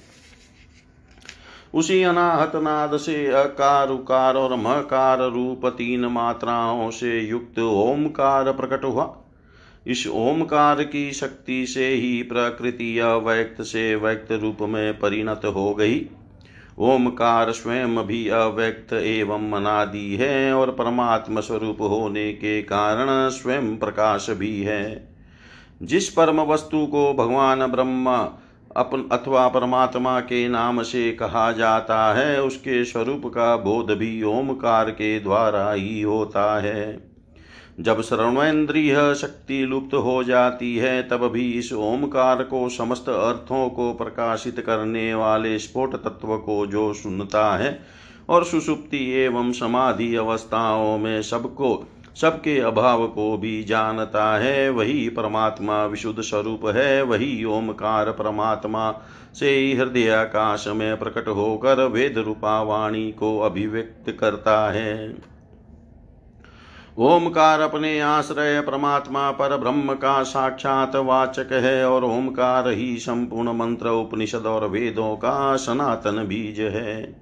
उसी 1.73 2.03
अनाहत 2.03 2.51
नाद 2.55 2.97
से 2.97 3.27
अकार, 3.27 3.89
उकार 3.89 4.35
और 4.35 4.55
मकार 4.55 5.19
रूप 5.19 5.61
तीन 5.65 6.05
मात्राओं 6.05 6.89
से 6.91 7.19
युक्त 7.19 7.59
ओमकार 7.59 8.51
प्रकट 8.51 8.83
हुआ। 8.83 9.23
इस 9.87 10.07
ओमकार 10.07 10.83
की 10.83 11.11
शक्ति 11.11 11.65
से 11.65 11.87
ही 11.87 12.23
प्रकृति 12.23 12.99
अव्यक्त 12.99 13.61
से 13.61 13.95
व्यक्त 13.95 14.31
रूप 14.31 14.57
में 14.61 14.99
परिणत 14.99 15.41
हो 15.45 15.73
गई। 15.73 16.09
ओमकार 16.79 17.51
स्वयं 17.51 17.97
भी 17.97 18.27
अव्यक्त 18.27 18.93
एवं 18.93 19.51
अनादि 19.51 20.15
है 20.15 20.53
और 20.53 20.71
परमात्म 20.71 21.41
स्वरूप 21.41 21.81
होने 21.81 22.33
के 22.33 22.61
कारण 22.61 23.29
स्वयं 23.29 23.77
प्रकाश 23.77 24.29
भी 24.29 24.61
है। 24.61 25.15
जिस 25.83 26.09
परम 26.09 26.41
वस्तु 26.41 26.85
को 26.85 27.13
भगवान 27.13 27.67
ब्रह्मा 27.67 28.39
अपन 28.77 29.09
अथवा 29.11 29.47
परमात्मा 29.47 30.19
के 30.19 30.47
नाम 30.47 30.83
से 30.83 31.11
कहा 31.11 31.51
जाता 31.51 32.13
है, 32.13 32.43
उसके 32.43 32.85
स्वरूप 32.85 33.21
का 33.25 33.57
बोध 33.57 33.91
भी 33.91 34.23
ओमकार 34.23 34.89
के 34.89 35.19
द्वारा 35.19 35.71
ही 35.71 36.01
होता 36.01 36.59
है। 36.59 37.06
जब 37.79 38.01
श्रवणेन्द्रिय 38.01 39.15
शक्ति 39.15 39.65
लुप्त 39.65 39.93
हो 39.93 40.23
जाती 40.23 40.77
है, 40.77 41.03
तब 41.03 41.27
भी 41.27 41.51
इस 41.51 41.73
ओमकार 41.73 42.43
को 42.43 42.69
समस्त 42.69 43.09
अर्थों 43.09 43.69
को 43.69 43.93
प्रकाशित 43.93 44.59
करने 44.59 45.13
वाले 45.13 45.59
स्फोट 45.59 45.95
तत्व 45.95 46.37
को 46.37 46.65
जो 46.67 46.93
सुनता 46.93 47.57
है 47.57 47.79
और 48.29 48.43
सुसुप्ति 48.43 49.11
एवं 49.11 49.51
समाधि 49.51 50.15
अवस्थाओं 50.15 50.97
में 50.97 51.21
सबको, 51.21 51.87
सबके 52.21 52.59
अभाव 52.59 53.07
को 53.07 53.37
भी 53.37 53.63
जानता 53.63 54.37
है, 54.37 54.69
वही 54.69 55.09
परमात्मा 55.09 55.85
विशुद्ध 55.85 56.21
स्वरूप 56.21 56.65
है, 56.65 57.01
वही 57.01 57.43
ओमकार 57.43 58.11
परमात्मा 58.11 58.91
से 59.33 59.73
हृदय 59.73 60.09
आकाश 60.09 60.67
में 60.67 60.97
प्रकट 60.99 61.27
होकर 61.27 61.85
वेद 61.85 62.17
रूपा 62.17 62.61
वाणी 62.61 63.11
को 63.11 63.39
अभिव्यक्त 63.39 64.17
करता 64.19 64.71
है। 64.71 65.15
ओमकार 66.99 67.59
अपने 67.59 67.99
आश्रय 67.99 68.61
परमात्मा 68.61 69.31
पर 69.31 69.57
ब्रह्म 69.57 69.93
का 69.93 70.23
साक्षात 70.23 70.95
वाचक 70.95 71.49
है 71.51 71.89
और 71.89 72.03
ओमकार 72.03 72.69
ही 72.69 72.97
संपूर्ण 72.97 73.53
मंत्र, 73.53 73.89
उपनिषद 73.89 74.45
और 74.45 74.67
वेदों 74.67 75.15
का 75.15 75.55
सनातन 75.55 76.25
बीज 76.27 76.59
है। 76.59 77.21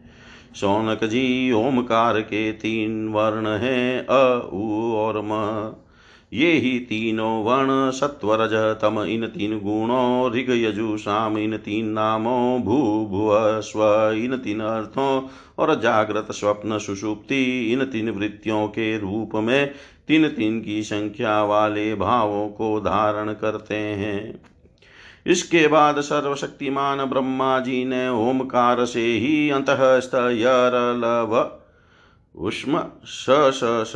सौनक 0.56 1.04
जी 1.04 1.52
ओमकार 1.52 2.22
के 2.22 2.52
तीन 2.52 3.08
वर्ण 3.08 3.48
हैं, 3.48 4.08
अ, 4.08 4.50
उ 4.54 4.94
और 4.94 5.22
म। 5.22 5.32
ये 6.34 6.52
ही 6.52 6.80
तीनों 6.80 7.44
वर्ण 7.44 7.92
सत्वरज, 7.92 8.54
तम 8.54 9.04
इन 9.04 9.28
तीन 9.28 9.60
गुणों, 9.60 10.32
ऋग 10.32 10.46
यजु 10.50 10.98
शाम 10.98 11.38
इन 11.38 11.58
तीन 11.58 11.86
नामों, 11.86 12.62
भू 12.62 13.06
भुव 13.06 13.62
स्व 13.62 14.14
इन 14.18 14.38
तीन 14.38 14.60
अर्थों, 14.60 15.28
और 15.60 15.82
जागृत 15.82 16.28
स्वप्न 16.32 16.78
सुषुप्ति 16.78 17.74
इन 17.74 17.86
तीन 17.86 18.10
वृत्तियों 18.10 18.68
के 18.68 19.00
रूप 19.00 19.30
में 19.36 19.74
तीन 20.08 20.28
तीन 20.28 20.62
की 20.62 20.84
संख्या 20.84 21.44
वाले 21.44 21.96
भावों 21.96 22.50
को 22.50 22.80
धारण 22.80 23.34
करते 23.34 23.76
हैं। 23.76 24.42
इसके 25.28 25.68
बाद 25.68 26.02
सर्वशक्तिमान 26.02 27.06
ब्रह्मा 27.06 27.60
जी 27.60 27.86
ने 27.86 28.10
ओमकार 28.10 28.86
से 28.86 29.00
ही 29.00 29.50
अंतस्तरलव 29.50 31.52
उष्म 32.36 32.84
स 33.06 33.52
स 33.54 33.94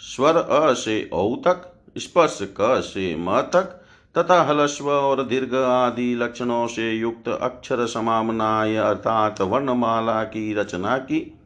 स्वर 0.00 0.36
अ 0.36 0.72
से 0.72 1.10
औ 1.12 1.36
तक, 1.36 1.82
स्पर्श 1.98 2.38
क 2.42 2.80
से 2.84 3.16
म 3.16 3.40
तक, 3.40 3.82
तथा 4.18 4.42
हलस्व 4.42 4.90
और 4.90 5.22
दीर्घ 5.24 5.54
आदि 5.54 6.14
लक्षणों 6.14 6.66
से 6.66 6.92
युक्त 6.92 7.28
अक्षर 7.28 7.86
समामनाय 7.86 8.76
अर्थात 8.76 9.40
वर्णमाला 9.40 10.22
की 10.24 10.54
रचना 10.54 10.98
की। 10.98 11.38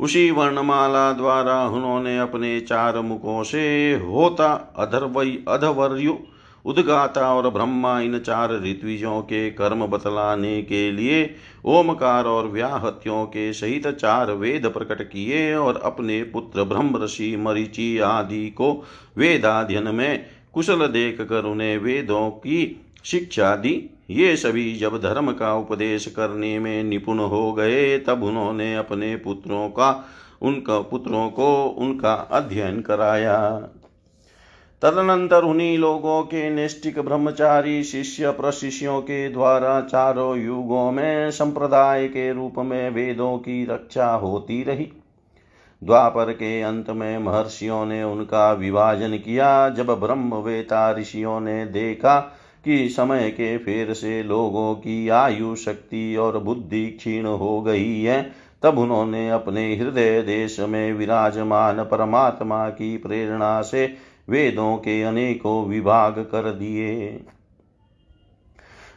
उसी 0.00 0.30
वर्णमाला 0.30 1.12
द्वारा 1.12 1.64
उन्होंने 1.66 2.18
अपने 2.18 2.60
चार 2.60 3.00
मुखों 3.00 3.42
से 3.42 3.92
होता 3.92 4.74
अधर्वय 4.76 5.38
अधवर्यु 5.48 6.18
उदगाता 6.64 7.34
और 7.34 7.50
ब्रह्मा 7.50 8.00
इन 8.00 8.18
चार 8.18 8.52
ऋत्विजों 8.62 9.20
के 9.22 9.50
कर्म 9.50 9.86
बतलाने 9.86 10.62
के 10.62 10.92
लिए, 10.92 11.34
ओमकार 11.64 12.24
और 12.24 12.48
व्याहत्यों 12.48 13.24
के 13.26 13.52
सहित 13.52 13.86
चार 13.86 14.32
वेद 14.32 14.66
प्रकट 14.66 15.02
किए 15.02 15.54
और 15.54 15.76
अपने 15.76 16.22
पुत्र 16.22 16.64
ब्रह्म 16.64 17.04
ऋषि, 17.04 17.36
मरीचि 17.36 17.98
आदि 17.98 18.50
को 18.50 18.84
वेदाध्यन 19.16 19.94
में 19.94 20.26
कुशल 20.52 20.86
देख 20.86 21.20
कर 21.20 21.44
उन्हें 21.44 21.78
वेदों 21.78 22.30
की 22.30 22.80
शिक्षा 23.04 23.56
दी। 23.56 23.90
ये 24.10 24.36
सभी 24.36 24.76
जब 24.76 25.00
धर्म 25.00 25.32
का 25.32 25.54
उपदेश 25.54 26.06
करने 26.06 26.58
में 26.58 26.84
निपुण 26.84 27.18
हो 27.18 27.52
गए, 27.52 27.98
तब 27.98 28.22
उन्होंने 28.22 28.76
अपने 28.76 29.16
पुत्रों 29.16 29.68
का, 29.68 30.08
उनका, 30.42 30.80
पुत्रों 30.80 31.30
को 31.30 31.64
उनका 31.64 32.12
अध्ययन 32.12 32.80
कराया। 32.80 33.68
तदनंतर 34.82 35.42
उन्हीं 35.42 35.78
लोगों 35.78 36.22
के 36.22 36.50
निष्ठिक 36.50 36.98
ब्रह्मचारी 36.98 37.84
शिष्य 37.84 38.30
प्रशिष्यों 38.30 39.00
के 39.00 39.28
द्वारा 39.28 39.80
चारों 39.80 40.38
युगों 40.38 40.92
में, 40.92 41.30
संप्रदाय 41.30 42.08
के 42.08 42.32
रूप 42.32 42.54
में 42.58 42.90
वेदों 42.90 43.38
की 43.38 43.64
रक्षा 43.64 44.10
होती 44.10 44.62
रही। 44.62 44.92
द्वापर 45.84 46.32
के 46.32 46.62
अंत 46.62 46.90
में 46.90 47.18
महर्षियों 47.18 47.86
ने 47.86 48.02
उनका 48.04 48.52
विभाजन 48.52 49.10
किया। 49.10 49.68
जब 49.68 49.86
ब्रह्मवेता 49.86 50.92
ऋषियों 50.92 51.40
ने 51.40 51.66
देखा 51.66 52.20
कि 52.64 52.88
समय 52.88 53.30
के 53.30 53.58
फेर 53.58 53.94
से 53.94 54.22
लोगों 54.22 54.74
की 54.74 55.08
आयु, 55.08 55.56
शक्ति 55.56 56.16
और 56.16 56.38
बुद्धि 56.38 56.86
क्षीण 56.86 57.26
हो 57.26 57.62
गई 57.62 58.02
है, 58.02 58.32
तब 58.62 58.78
उन्होंने 58.78 59.30
अपने 59.30 59.76
हृदय 59.76 60.22
देश 60.22 60.60
में 60.60 60.92
विराजमान 60.92 61.84
परमात्मा 61.84 62.68
की 62.68 62.96
प्रेरणा 62.96 63.62
से 63.62 64.11
वेदों 64.32 64.76
के 64.76 65.02
अनेकों 65.02 65.64
विभाग 65.66 66.18
कर 66.32 66.50
दिए। 66.52 67.24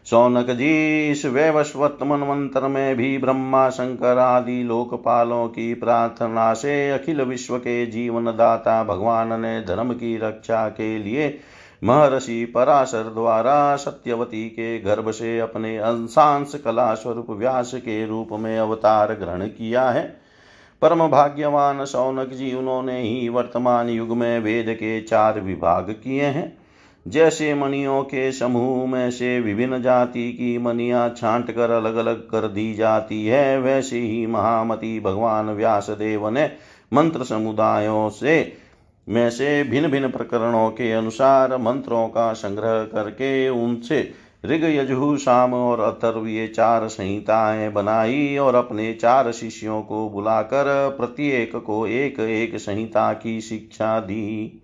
सौनक 0.06 0.50
जी, 0.50 1.12
इस 1.12 1.26
वैवस्वत 1.26 1.98
मनवंतर 2.04 2.68
में 2.68 2.96
भी 2.96 3.18
ब्रह्मा 3.18 3.70
शंकर 3.70 4.18
आदि 4.18 4.64
लोकपालों 4.64 5.48
की 5.48 5.74
प्रार्थना 5.74 6.54
से 6.54 6.92
अखिल 6.92 7.22
विश्व 7.22 7.58
के 7.58 7.86
जीवन 7.86 8.26
दाता 8.26 8.84
भगवान 8.84 9.40
ने 9.42 9.62
धर्म 9.62 9.94
की 9.94 10.18
रक्षा 10.18 10.68
के 10.70 10.98
लिए 11.00 11.38
महर्षि 11.84 12.46
पराशर 12.46 13.04
द्वारा 13.04 13.76
सत्यवती 13.76 14.50
के 14.50 14.80
गर्भ 14.80 15.12
से 15.12 15.40
अपने 15.40 15.78
अंशांश 15.78 16.56
कला 16.66 16.94
स्वरूप 16.94 17.30
व्यास 17.30 17.72
के 17.76 18.06
रूप 18.06 18.30
में 18.32 18.58
अवतार 18.58 19.14
ग्रहण 19.14 19.46
किया 19.48 19.90
है। 19.90 20.24
परम 20.86 21.08
भाग्यवान 21.08 21.86
सौनक 21.86 22.30
जी, 22.30 22.54
उन्होंने 22.56 23.02
ही 23.02 23.30
वर्तमान 23.30 23.90
युग 23.90 24.10
में 24.10 24.40
वेद 24.40 24.66
के 24.70 25.02
चार 25.02 25.40
विभाग 25.40 25.90
किए 26.04 26.24
हैं। 26.24 26.58
जैसे 27.08 27.54
मणियों 27.54 28.04
के 28.04 28.32
समूह 28.32 28.86
में 28.88 29.12
से 29.12 29.40
विभिन्न 29.40 29.82
जाति 29.82 30.32
की 30.32 30.58
मनियाँ 30.58 31.10
छांट 31.10 31.52
कर 31.52 31.72
अलग 31.72 31.96
अलग 31.96 32.20
कर 32.30 32.48
दी 32.48 32.74
जाती 32.74 33.26
है, 33.26 33.60
वैसे 33.62 34.00
ही 34.00 34.26
महामती 34.28 35.00
भगवान 35.00 35.50
व्यास 35.50 35.90
देव 35.90 36.30
ने 36.30 36.52
मंत्र 36.94 37.24
समुदायों 37.24 38.10
से, 38.10 38.54
में 39.10 39.30
से 39.30 39.64
भिन्न 39.64 39.88
भिन्न 39.88 40.10
प्रकरणों 40.10 40.70
के 40.70 40.92
अनुसार 40.92 41.58
मंत्रों 41.58 42.08
का 42.08 42.34
संग्रह 42.34 42.84
करके 42.84 43.50
उनसे 43.50 44.24
ऋग 44.46 44.64
यजु 44.64 45.18
शाम 45.18 45.54
और 45.54 45.80
अथर्व 45.80 46.28
ये 46.28 46.48
चार 46.48 46.88
संहिताएँ 46.88 47.72
बनाई 47.72 48.38
और 48.38 48.56
अपने 48.56 48.93
चार 48.93 49.32
शिष्यों 49.32 49.82
को 49.82 50.10
बुलाकर 50.10 50.96
प्रत्येक 51.00 51.56
को 51.56 51.88
एक 51.88 52.20
एक 52.20 52.60
संहिता 52.60 53.14
की 53.14 53.41
शिक्षा 53.41 54.00
दी। 54.00 54.62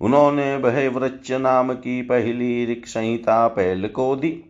उन्होंने 0.00 0.56
बहवृच 0.58 1.32
नाम 1.32 1.72
की 1.72 2.02
पहली 2.02 2.72
ऋग 2.72 2.84
संहिता 2.84 3.48
पहल 3.48 3.86
को 3.86 4.16
दी। 4.16 4.44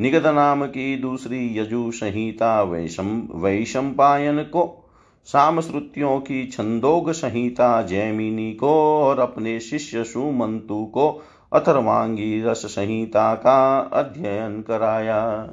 निगत 0.00 0.26
नाम 0.26 0.66
की 0.66 0.96
दूसरी 0.96 1.58
यजु 1.58 1.90
संहिता 1.90 2.62
वैशम 2.62 3.22
वैशंपायन 3.34 4.38
को। 4.38 4.90
सामश्रुतियों 5.24 6.20
की 6.20 6.46
छंदोग 6.46 7.12
संहिता 7.12 7.82
जैमिनी 7.82 8.54
को 8.54 8.70
और 9.02 9.18
अपने 9.18 9.60
शिष्य 9.60 10.04
सुमंतु 10.04 10.84
को 10.84 11.22
अथर्वांगी 11.52 12.42
रस 12.42 12.66
संहिता 12.66 13.34
का 13.34 13.78
अध्ययन 13.78 14.60
कराया। 14.62 15.48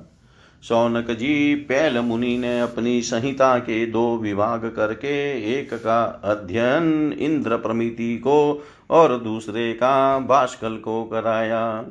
सौनक 0.64 1.12
जी 1.12 1.56
पैल 1.56 2.00
मुनि 2.00 2.38
ने 2.38 2.60
अपनी 2.62 3.02
संहिता 3.02 3.58
के 3.58 3.86
दो 3.86 4.18
विभाग 4.18 4.74
करके 4.76 5.32
एक 5.60 5.74
का 5.74 6.22
अध्ययन 6.24 7.16
इंद्र 7.20 7.58
प्रमिति 7.58 8.18
को 8.18 8.64
और 8.89 9.20
दूसरे 9.20 9.74
का 9.74 10.20
भास्कल 10.20 10.78
को 10.78 11.04
कराया। 11.04 11.86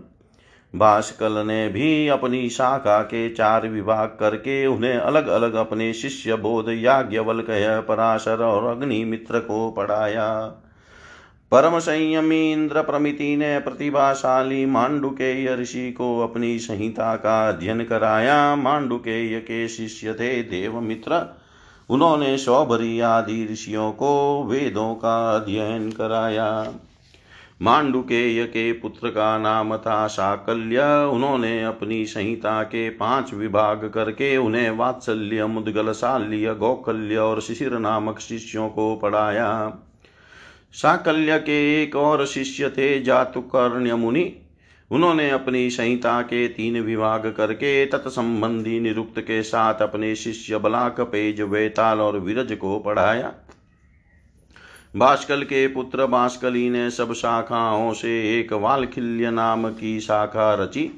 भास्कल 0.75 1.33
ने 1.33 1.69
भी 1.69 2.09
अपनी 2.09 2.49
शाखा 2.51 3.03
के 3.03 3.29
चार 3.31 3.69
विभाग 3.69 4.09
करके 4.09 4.67
उन्हें 4.67 4.97
अलग 4.97 5.27
अलग 5.27 5.55
अपने 5.55 5.93
शिष्य 5.93 6.37
बोध 6.37 6.67
याज्ञवल्क्य, 6.69 7.81
पराशर 7.89 8.43
और 8.43 8.77
अग्निमित्र 8.77 9.41
को 9.41 9.71
पढ़ाया। 9.71 10.61
परम 11.55 11.79
संयमी 11.79 12.53
इंद्र 12.53 12.83
प्रमिति 12.83 13.37
ने 13.37 13.59
प्रतिभाशाली 13.59 14.67
मांडुकेय 14.67 15.57
ऋषि 15.57 15.93
को 15.93 16.21
अपनी 16.21 16.59
संहिता 16.59 17.17
का 17.17 17.49
अध्ययन 17.49 17.85
कराया। 17.85 18.57
मांडुकेय 18.57 19.41
के 19.41 19.69
शिष्य 19.69 20.15
थे 20.15 20.43
देवमित्र। 20.43 21.37
उन्होंने 21.91 22.39
सौभरी 22.39 23.01
आदि 23.01 23.49
ऋषियों 23.53 23.93
को 23.93 24.45
वेदों 24.45 24.95
का 24.95 25.37
अध्ययन 25.37 25.91
कराया। 25.91 26.73
मांडुकेय 27.63 28.45
के 28.45 28.73
पुत्र 28.73 29.09
का 29.09 29.39
नाम 29.39 29.77
था 29.77 30.07
साकल्य 30.07 31.11
उन्होंने 31.13 31.65
अपनी 31.65 32.05
संहिता 32.07 32.63
के 32.63 32.91
पाँच 32.91 33.35
विभाग 33.35 33.91
करके 33.95 34.37
उन्हें 34.37 34.71
वात्सल्य 34.71 35.47
मुदगल 35.47 35.93
शाल्य 35.93 36.55
गौकल्य 36.55 37.17
और 37.17 37.41
शिशिर 37.41 37.79
नामक 37.79 38.19
शिष्यों 38.19 38.69
को 38.69 38.97
पढ़ाया। 38.97 39.79
साकल्य 40.75 41.39
के 41.39 41.83
एक 41.83 41.97
और 41.97 42.27
शिष्य 42.27 42.69
थे 42.69 43.01
जातुकर्ण्य 43.03 43.95
मुनि। 43.95 44.33
उन्होंने 44.91 45.31
अपनी 45.31 45.71
संहिता 45.71 46.23
के 46.23 46.49
तीन 46.49 46.81
विभाग 46.81 47.35
करके 47.37 47.87
तत्संबंधी 47.87 48.81
निरुक्त 48.81 49.21
के 49.21 49.43
साथ 49.43 49.83
अपने 49.83 50.15
शिष्य 50.15 50.59
बलाक 50.59 51.01
पेज 51.01 51.41
वेताल 51.41 52.01
और 52.01 52.19
विरज 52.19 52.53
को 52.53 52.79
पढ़ाया। 52.79 53.33
भास्कल 54.97 55.43
के 55.43 55.67
पुत्र 55.69 56.07
भास्कली 56.07 56.71
ने 56.71 56.91
सब 56.91 57.13
शाखाओं 57.13 57.93
से 57.93 58.41
एक 58.41 58.53
वालखिल्य 58.53 59.31
नाम 59.31 59.69
की 59.69 60.01
शाखा 60.01 60.55
रची। 60.55 60.91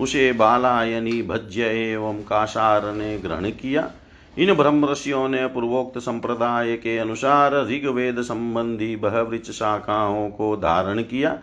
उसे 0.00 0.32
बालायनी 0.32 1.22
भज्य 1.22 1.64
एवं 1.92 2.22
काशार 2.22 2.92
ने 2.92 3.18
ग्रहण 3.18 3.50
किया। 3.50 3.90
इन 4.36 4.54
ब्रह्म 4.54 4.88
ऋषियों 4.90 5.28
ने 5.28 5.46
पूर्वोक्त 5.46 5.98
संप्रदाय 5.98 6.76
के 6.76 6.98
अनुसार 6.98 7.54
ऋग्वेद 7.66 8.20
संबंधी 8.22 8.96
बहवृच 8.96 9.50
शाखाओं 9.50 10.28
को 10.30 10.56
धारण 10.56 11.02
किया, 11.02 11.38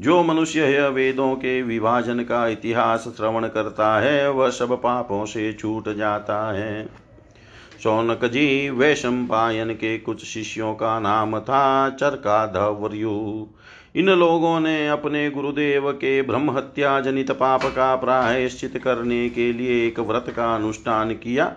जो 0.00 0.22
मनुष्य 0.22 0.88
वेदों 0.88 1.34
के 1.34 1.62
विभाजन 1.62 2.20
का 2.20 2.46
इतिहास 2.48 3.04
श्रवण 3.16 3.46
करता 3.48 4.00
है, 4.00 4.30
वह 4.30 4.50
सब 4.50 4.72
पापों 4.82 5.24
से 5.26 5.52
छूट 5.52 5.88
जाता 5.88 6.52
है। 6.52 6.88
शौनक 7.82 8.24
जी 8.24 8.70
वैशंपायन 8.70 9.72
के 9.74 9.98
कुछ 9.98 10.24
शिष्यों 10.24 10.74
का 10.74 10.98
नाम 11.00 11.38
था 11.40 11.90
चरका 11.90 12.46
धवर्यु 12.46 13.46
इन 13.96 14.10
लोगों 14.10 14.60
ने 14.60 14.88
अपने 14.88 15.30
गुरुदेव 15.30 15.90
के 15.92 16.20
ब्रह्म 16.22 16.50
हत्या 16.50 17.00
जनित 17.00 17.30
पाप 17.30 17.64
का 17.64 17.94
प्रायश्चित 17.96 18.76
करने 18.78 19.28
के 19.28 19.52
लिए 19.52 19.86
एक 19.86 20.00
व्रत 20.00 20.32
का 20.36 20.54
अनुष्ठान 20.54 21.12
किया। 21.14 21.52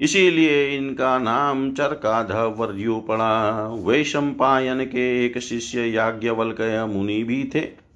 इसीलिए 0.00 0.76
इनका 0.76 1.18
नाम 1.18 1.72
चरका 1.72 2.22
धवर्यु 2.22 3.00
पड़ा 3.00 3.68
वैशंपायन 3.68 4.84
के 4.84 5.26
एक 5.26 5.38
शिष्य 5.38 5.80
याज्ञवल्क्य 5.80 6.84
मुनि 6.84 7.24
भी 7.24 7.50
थे। 7.54 7.90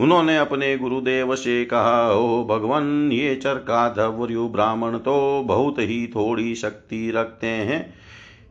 उन्होंने 0.00 0.38
अपने 0.38 0.76
गुरुदेव 0.76 1.34
से 1.34 1.64
कहा, 1.64 2.12
ओ 2.12 2.44
भगवान, 2.44 3.12
ये 3.12 3.34
चरकाधवर्यु 3.34 4.48
ब्राह्मण 4.48 4.98
तो 4.98 5.42
बहुत 5.46 5.78
ही 5.78 6.06
थोड़ी 6.06 6.54
शक्ति 6.54 7.10
रखते 7.10 7.46
हैं। 7.46 7.94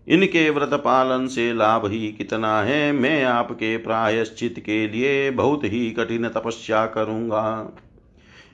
इनके 0.08 0.50
व्रत 0.50 0.74
पालन 0.74 1.28
से 1.28 1.54
लाभ 1.54 1.86
ही 1.86 2.12
कितना 2.12 2.62
है? 2.62 2.91
मैं 2.91 3.24
आपके 3.24 3.78
प्रायश्चित 3.78 4.60
के 4.60 4.88
लिए 4.88 5.32
बहुत 5.32 5.64
ही 5.64 5.91
कठिन 5.91 6.28
तपस्या 6.28 6.86
करूँगा। 6.86 7.76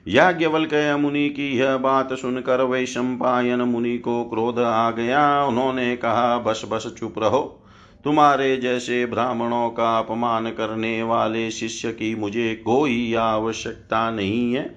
याज्ञवल्क्य 0.08 0.96
मुनि 0.96 1.28
की 1.28 1.58
यह 1.58 1.76
बात 1.76 2.12
सुनकर 2.12 2.62
वैशंपायन 2.62 3.60
मुनि 3.60 3.98
को 3.98 4.24
क्रोध 4.24 4.58
आ 4.58 4.90
गया। 4.90 5.44
उन्होंने 5.44 5.96
कहा, 5.96 6.38
बस 6.38 6.62
बस, 6.68 6.94
चुप 6.98 7.14
रहो। 7.18 7.56
तुम्हारे 8.04 8.56
जैसे 8.56 9.06
ब्राह्मणों 9.06 9.70
का 9.70 9.98
अपमान 9.98 10.50
करने 10.50 11.02
वाले 11.02 11.50
शिष्य 11.50 11.92
की 11.92 12.14
मुझे 12.14 12.54
कोई 12.54 13.14
आवश्यकता 13.14 14.10
नहीं 14.10 14.54
है। 14.54 14.76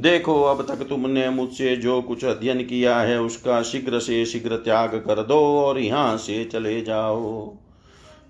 देखो, 0.00 0.42
अब 0.42 0.66
तक 0.68 0.76
तुमने 0.76 1.30
मुझसे 1.30 1.76
जो 1.76 2.02
कुछ 2.02 2.24
अध्ययन 2.24 2.62
किया 2.62 2.96
है, 2.96 3.20
उसका 3.20 3.62
शीघ्र 3.62 3.98
से 3.98 4.26
शीघ्र 4.26 4.56
त्याग 4.56 4.88
कर 4.88 5.22
दो 5.22 5.38
और 5.38 5.78
यहाँ 5.78 6.16
से 6.16 6.44
चले 6.44 6.80
जाओ। 6.80 7.54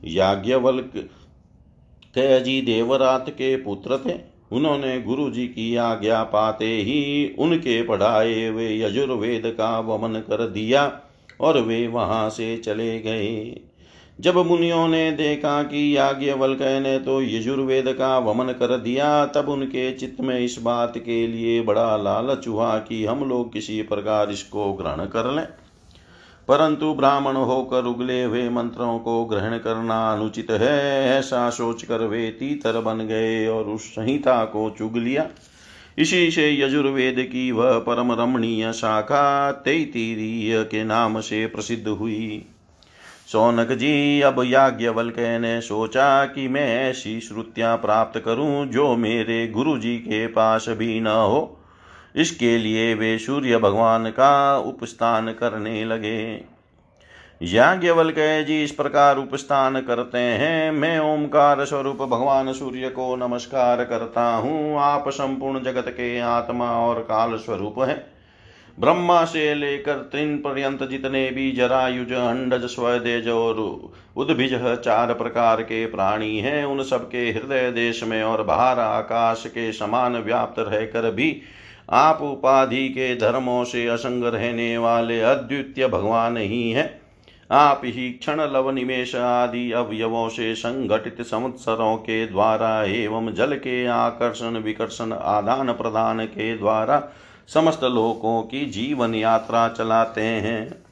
याज्ञवल्क 0.04 1.08
जी 2.18 2.62
देवरात 2.62 3.30
के 3.30 3.56
पुत्र 3.56 3.96
थे। 3.96 4.29
उन्होंने 4.52 5.00
गुरु 5.00 5.30
जी 5.30 5.46
की 5.46 5.74
आज्ञा 5.76 6.22
पाते 6.24 6.66
ही 6.66 7.34
उनके 7.38 7.82
पढ़ाए 7.82 8.50
वे 8.50 8.78
यजुर्वेद 8.80 9.42
का 9.46 9.78
वमन 9.80 10.20
कर 10.20 10.46
दिया 10.48 11.00
और 11.40 11.60
वे 11.60 11.86
वहाँ 11.86 12.30
से 12.30 12.56
चले 12.56 12.98
गए। 13.00 13.60
जब 14.20 14.36
मुनियों 14.36 14.88
ने 14.88 15.10
देखा 15.12 15.62
कि 15.62 15.96
याज्ञवल्क्य 15.96 16.80
ने 16.80 16.98
तो 16.98 17.20
यजुर्वेद 17.22 17.92
का 17.92 18.18
वमन 18.18 18.52
कर 18.52 18.76
दिया, 18.76 19.26
तब 19.26 19.48
उनके 19.48 19.90
चित्त 19.92 20.20
में 20.20 20.38
इस 20.40 20.58
बात 20.62 20.98
के 20.98 21.26
लिए 21.26 21.60
बड़ा 21.62 21.96
लालच 21.96 22.48
हुआ 22.48 22.76
कि 22.78 23.04
हम 23.04 23.28
लोग 23.28 23.52
किसी 23.52 23.80
प्रकार 23.82 24.30
इसको 24.30 24.72
ग्रहण 24.72 25.06
कर 25.06 25.30
लें। 25.30 25.46
परंतु 26.50 26.94
ब्राह्मण 26.94 27.36
होकर 27.36 27.84
उगले 27.84 28.24
हुए 28.24 28.48
मंत्रों 28.48 28.98
को 28.98 29.24
ग्रहण 29.24 29.58
करना 29.58 30.12
अनुचित 30.12 30.50
है, 30.50 31.08
ऐसा 31.18 31.50
सोचकर 31.50 31.98
वे 31.98 32.30
तीतर 32.30 32.80
बन 32.80 32.98
गए 32.98 33.46
और 33.46 33.64
उस 33.64 33.82
संहिता 33.82 34.44
को 34.44 34.74
चुग 34.78 34.96
लिया। 34.96 35.26
इसी 35.98 36.30
से 36.30 36.60
यजुर्वेद 36.60 37.16
की 37.18 37.52
वह 37.52 37.78
परम 37.78 38.12
रमणीय 38.12 38.72
शाखा 38.72 39.52
तैतीरीय 39.52 40.64
के 40.64 40.84
नाम 40.84 41.20
से 41.20 41.46
प्रसिद्ध 41.46 41.88
हुई। 41.88 42.46
सौनक 43.32 43.72
जी, 43.72 44.20
अब 44.20 44.42
याज्ञवल्क्य 44.46 45.38
ने 45.38 45.60
सोचा 45.60 46.24
कि 46.24 46.48
मैं 46.48 46.90
ऐसी 46.90 47.20
श्रुतियाँ 47.20 47.76
प्राप्त 47.76 48.20
करूँ 48.20 48.66
जो 48.66 48.96
मेरे 48.96 49.48
गुरु 49.48 49.78
जी 49.78 49.96
के 49.96 50.26
पास 50.26 50.66
भी 50.68 51.00
न 51.00 51.06
हो। 51.06 51.56
इसके 52.14 52.56
लिए 52.58 52.94
वे 52.94 53.18
सूर्य 53.18 53.58
भगवान 53.58 54.10
का 54.10 54.58
उपस्थान 54.58 55.32
करने 55.32 55.84
लगे। 55.84 56.44
याज्ञवल्क्य 57.42 58.42
जी 58.44 58.62
इस 58.64 58.72
प्रकार 58.72 59.18
उपस्थान 59.18 59.80
करते 59.80 60.18
हैं। 60.18 60.70
मैं 60.72 60.98
ओमकार 61.00 61.64
स्वरूप 61.64 61.96
भगवान 61.96 62.52
सूर्य 62.52 62.88
को 62.88 63.14
नमस्कार 63.16 63.84
करता 63.84 64.24
हूँ। 64.34 64.78
आप 64.78 65.08
संपूर्ण 65.08 65.62
जगत 65.62 65.88
के 65.88 66.18
आत्मा 66.20 66.70
और 66.78 67.00
काल 67.00 67.36
स्वरूप 67.36 67.78
हैं। 67.78 68.04
ब्रह्मा 68.78 69.24
से 69.24 69.54
लेकर 69.54 69.94
त्रिन 69.94 70.36
पर्यंत 70.36 70.82
जितने 70.82 71.30
भी 71.30 71.50
जरायुज, 71.52 72.12
अंडज, 72.12 72.64
स्वदेज 72.64 73.28
और 73.28 73.56
उद्भिज 74.16 74.54
चार 74.76 75.12
प्रकार 75.14 75.62
के 75.62 75.84
प्राणी 75.86 76.38
हैं, 76.38 76.64
उन 76.64 76.82
सबके 76.82 77.30
हृदय 77.30 77.70
देश 77.70 78.02
में 78.04 78.22
और 78.22 78.42
बाहर 78.42 78.78
आकाश 78.78 79.44
के 79.46 79.72
समान 79.72 80.16
व्याप्त 80.16 80.58
रहकर 80.58 81.10
भी 81.10 81.30
आप 81.90 82.22
उपाधि 82.22 82.88
के 82.88 83.14
धर्मों 83.16 83.64
से 83.64 83.86
असंग 83.86 84.24
रहने 84.24 84.78
वाले 84.78 85.20
अद्वितीय 85.20 85.86
भगवान 85.88 86.36
ही 86.36 86.70
हैं। 86.70 87.00
आप 87.50 87.80
ही 87.84 88.10
क्षण 88.10 88.40
लव 88.40 88.70
निमेश 88.70 89.14
आदि 89.14 89.72
अवयवों 89.72 90.28
से 90.28 90.54
संगठित 90.54 91.20
संवत्सरों 91.22 91.96
के 91.96 92.26
द्वारा 92.26 92.82
एवं 92.84 93.32
जल 93.34 93.54
के 93.54 93.86
आकर्षण 93.86 94.58
विकर्षण 94.58 95.12
आदान 95.12 95.72
प्रदान 95.72 96.24
के 96.26 96.56
द्वारा 96.56 97.02
समस्त 97.48 97.84
लोकों 97.84 98.42
की 98.42 98.64
जीवन 98.66 99.14
यात्रा 99.14 99.68
चलाते 99.68 100.20
हैं। 100.20 100.89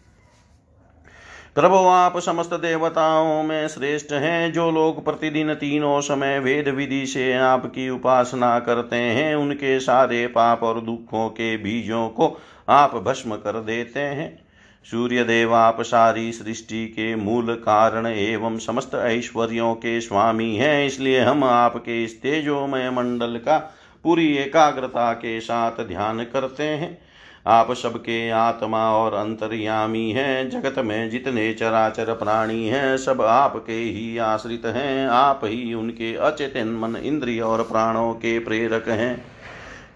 प्रभु 1.59 1.76
आप 1.76 2.18
समस्त 2.18 2.52
देवताओं 2.54 3.42
में 3.42 3.68
श्रेष्ठ 3.68 4.12
हैं 4.12 4.52
जो 4.52 4.70
लोग 4.70 5.04
प्रतिदिन 5.04 5.54
तीनों 5.54 6.00
समय 6.00 6.38
वेद 6.38 6.68
विधि 6.68 7.06
से 7.06 7.32
आपकी 7.34 7.88
उपासना 7.90 8.59
करते 8.59 8.96
हैं, 8.96 9.34
उनके 9.34 9.80
सारे 9.80 10.26
पाप 10.26 10.62
और 10.62 10.80
दुखों 10.80 11.28
के 11.28 11.56
बीजों 11.56 12.09
को 12.09 12.40
आप 12.68 12.94
भस्म 12.96 13.36
कर 13.36 13.61
देते 13.61 14.00
हैं। 14.00 14.46
सूर्य 14.86 15.24
देव 15.24 15.54
आप 15.54 15.80
सारी 15.80 16.32
सृष्टि 16.32 16.86
के 16.86 17.14
मूल 17.16 17.54
कारण 17.54 18.06
एवं 18.06 18.59
समस्त 18.59 18.94
ऐश्वर्यों 18.94 19.74
के 19.74 20.00
स्वामी 20.00 20.56
हैं, 20.56 20.86
इसलिए 20.86 21.20
हम 21.20 21.44
आपके 21.44 22.02
इस 22.04 22.22
तेजोमय 22.22 22.90
मंडल 22.90 23.36
का 23.36 23.59
पूरी 24.04 24.32
एकाग्रता 24.36 25.12
के 25.12 25.40
साथ 25.40 25.84
ध्यान 25.88 26.24
करते 26.24 26.64
हैं। 26.64 27.07
आप 27.47 27.72
सबके 27.72 28.30
आत्मा 28.30 28.91
और 28.91 29.14
अंतर्यामी 29.14 30.11
हैं। 30.11 30.51
जगत 30.51 30.78
में 30.78 31.11
जितने 31.11 31.53
चराचर 31.53 32.12
प्राणी 32.14 32.68
हैं, 32.68 32.97
सब 32.97 33.22
आपके 33.22 33.72
ही 33.72 34.18
आश्रित 34.18 34.66
हैं। 34.66 35.09
आप 35.09 35.41
ही 35.45 35.74
उनके 35.74 36.14
अचेतन 36.14 36.68
मन 36.68 36.97
इंद्रिय 36.97 37.41
और 37.41 37.62
प्राणों 37.62 38.12
के 38.12 38.39
प्रेरक 38.39 38.89
हैं। 38.89 39.24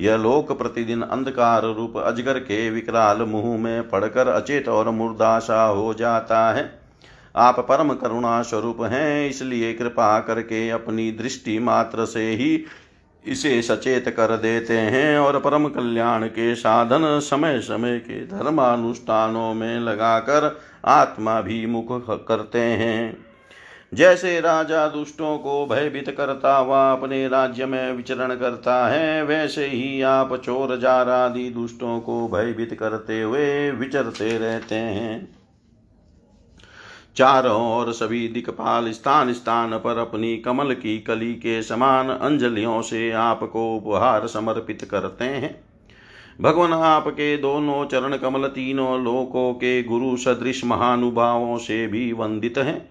यह 0.00 0.16
लोक 0.16 0.58
प्रतिदिन 0.58 1.02
अंधकार 1.02 1.62
रूप 1.62 1.96
अजगर 1.96 2.38
के 2.38 2.70
विकराल 2.70 3.22
मुँह 3.22 3.58
में 3.58 3.88
पड़कर 3.88 4.28
अचेत 4.28 4.68
और 4.68 4.90
मुर्दाशा 4.90 5.64
हो 5.64 5.94
जाता 5.94 6.52
है। 6.52 6.82
आप 7.36 7.60
परम 7.60 7.92
करुणा 7.92 8.42
स्वरूप 8.42 8.82
हैं, 8.82 9.28
इसलिए 9.28 9.72
कृपा 9.72 10.18
करके 10.20 10.68
अपनी 10.70 11.10
दृष्टि 11.12 11.58
मात्र 11.58 12.04
से 12.04 12.30
ही 12.30 12.64
इसे 13.26 13.62
सचेत 13.62 14.08
कर 14.08 14.36
देते 14.36 14.78
हैं 14.78 15.18
और 15.18 15.38
परम 15.40 15.68
कल्याण 15.68 16.26
के 16.26 16.54
साधन 16.54 17.20
समय 17.20 17.60
समय 17.60 17.98
के 17.98 18.20
धर्मानुष्ठानों 18.26 19.54
में 19.54 19.80
लगाकर 19.80 20.60
आत्मा 20.84 21.40
भी 21.40 21.66
मुख 21.66 21.86
करते 22.28 22.58
हैं। 22.58 23.24
जैसे 23.94 24.40
राजा 24.40 24.86
दुष्टों 24.88 25.38
को 25.38 25.66
भयभीत 25.66 26.10
करता 26.10 26.56
हुआ 26.56 26.92
अपने 26.92 27.28
राज्य 27.28 27.66
में 27.66 27.92
विचरण 27.92 28.34
करता 28.34 28.88
है, 28.88 29.22
वैसे 29.24 29.66
ही 29.66 30.02
आप 30.02 30.34
चोर 30.36 30.76
जार 30.78 31.08
आदि 31.08 31.50
दुष्टों 31.50 32.00
को 32.00 32.28
भयभीत 32.28 32.74
करते 32.74 33.22
हुए 33.22 33.70
विचरते 33.70 34.38
रहते 34.38 34.74
हैं। 34.74 35.41
चारों 37.16 37.78
ओर 37.78 37.92
सभी 37.92 38.28
दिक्पाल 38.28 38.90
स्थान 38.92 39.32
स्थान 39.32 39.70
पर 39.78 39.98
अपनी 39.98 40.36
कमल 40.36 40.74
की 40.74 40.98
कली 40.98 41.34
के 41.34 41.62
समान 41.62 42.08
अंजलियों 42.08 42.82
से 42.82 43.10
आपको 43.10 43.76
उपहार 43.76 44.26
समर्पित 44.26 44.88
करते 44.90 45.24
हैं। 45.24 45.64
भगवान 46.40 46.72
आपके 46.72 47.36
दोनों 47.36 47.84
चरण 47.84 48.16
कमल 48.16 48.46
तीनों 48.46 49.04
लोकों 49.04 49.52
के 49.54 49.82
गुरु 49.82 50.16
सदृश 50.16 50.64
महानुभावों 50.64 51.58
से 51.58 51.86
भी 51.86 52.12
वंदित 52.12 52.58
हैं। 52.58 52.88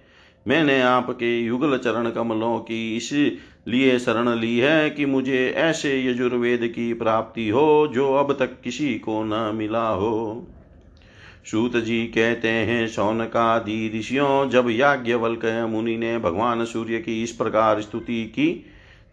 मैंने 0.47 0.81
आपके 0.81 1.39
युगल 1.39 1.77
चरण 1.77 2.09
कमलों 2.09 2.59
की 2.59 2.97
इसलिए 2.97 3.99
शरण 3.99 4.29
ली 4.35 4.57
है 4.57 4.89
कि 4.89 5.05
मुझे 5.05 5.53
ऐसे 5.57 6.05
यजुर्वेद 6.07 6.73
की 6.75 6.93
प्राप्ति 6.93 7.49
हो 7.49 7.87
जो 7.87 8.13
अब 8.13 8.35
तक 8.39 8.61
किसी 8.61 8.93
को 8.93 9.23
न 9.23 9.55
मिला 9.55 9.87
हो। 9.87 10.47
सूत 11.45 11.77
जी 11.77 12.05
कहते 12.05 12.47
हैं, 12.47 12.87
शौनकादि 12.87 13.91
ऋषियों, 13.99 14.49
जब 14.49 14.67
याज्ञवल्क 14.69 15.67
मुनि 15.69 15.97
ने 15.97 16.17
भगवान 16.17 16.65
सूर्य 16.65 16.99
की 16.99 17.23
इस 17.23 17.31
प्रकार 17.31 17.81
स्तुति 17.81 18.25
की, 18.25 18.65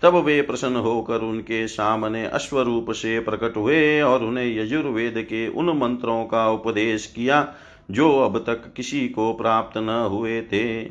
तब 0.02 0.14
वे 0.14 0.42
प्रसन्न 0.42 0.76
होकर 0.76 1.18
उनके 1.18 1.68
सामने 1.68 2.26
अश्वरूप 2.26 2.90
से 2.90 3.20
प्रकट 3.20 3.56
हुए 3.56 4.00
और 4.00 4.24
उन्हें 4.24 4.58
यजुर्वेद 4.58 5.14
के 5.18 5.48
उन 5.48 5.78
मंत्रों 5.78 6.24
का 6.24 6.50
उपदेश 6.50 7.06
किया, 7.06 7.54
जो 7.90 8.18
अब 8.18 8.38
तक 8.38 8.72
किसी 8.76 9.08
को 9.08 9.32
प्राप्त 9.32 9.78
न 9.78 9.88
हुए 9.88 10.42
थे। 10.42 10.82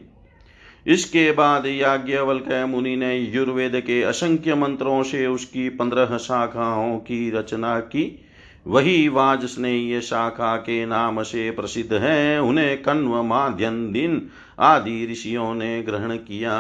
इसके 0.87 1.31
बाद 1.31 1.65
याज्ञवल्क 1.65 2.65
मुनि 2.69 2.95
ने 2.95 3.23
यजुर्वेद 3.23 3.75
के 3.75 4.03
असंख्य 4.03 4.55
मंत्रों 4.55 5.03
से 5.03 5.27
उसकी 5.27 5.69
पंद्रह 5.69 6.17
शाखाओं 6.17 6.97
की 6.97 7.31
रचना 7.31 7.79
की। 7.79 8.23
वही 8.67 9.07
वाजस्नेय 9.07 10.01
शाखा 10.01 10.55
के 10.57 10.85
नाम 10.85 11.23
से 11.23 11.51
प्रसिद्ध 11.51 11.93
है, 11.93 12.41
उन्हें 12.41 12.81
कण्व 12.83 13.23
माध्यन 13.23 13.91
दिन 13.91 14.29
आदि 14.59 15.07
ऋषियों 15.11 15.55
ने 15.55 15.83
ग्रहण 15.83 16.15
किया। 16.15 16.57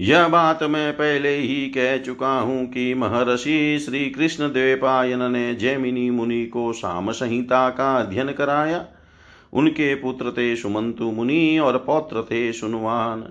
यह 0.00 0.28
बात 0.28 0.62
मैं 0.62 0.92
पहले 0.92 1.36
ही 1.36 1.68
कह 1.68 1.96
चुका 1.98 2.32
हूँ 2.40 2.66
कि 2.66 2.94
महर्षि 2.94 3.78
श्री 3.78 4.10
कृष्ण 4.10 4.48
द्वेपायन 4.48 5.32
ने 5.32 5.54
जैमिनी 5.54 6.10
मुनि 6.10 6.46
को 6.46 6.72
साम 6.72 7.10
संहिता 7.12 7.70
का 7.70 7.96
अध्ययन 7.96 8.32
कराया। 8.32 8.86
उनके 9.52 9.94
पुत्र 9.94 10.30
थे 10.30 10.56
सुमंतु 10.56 11.04
मुनि 11.04 11.58
और 11.58 11.78
पौत्र 11.78 12.22
थे 12.22 12.52
सुनवान। 12.52 13.22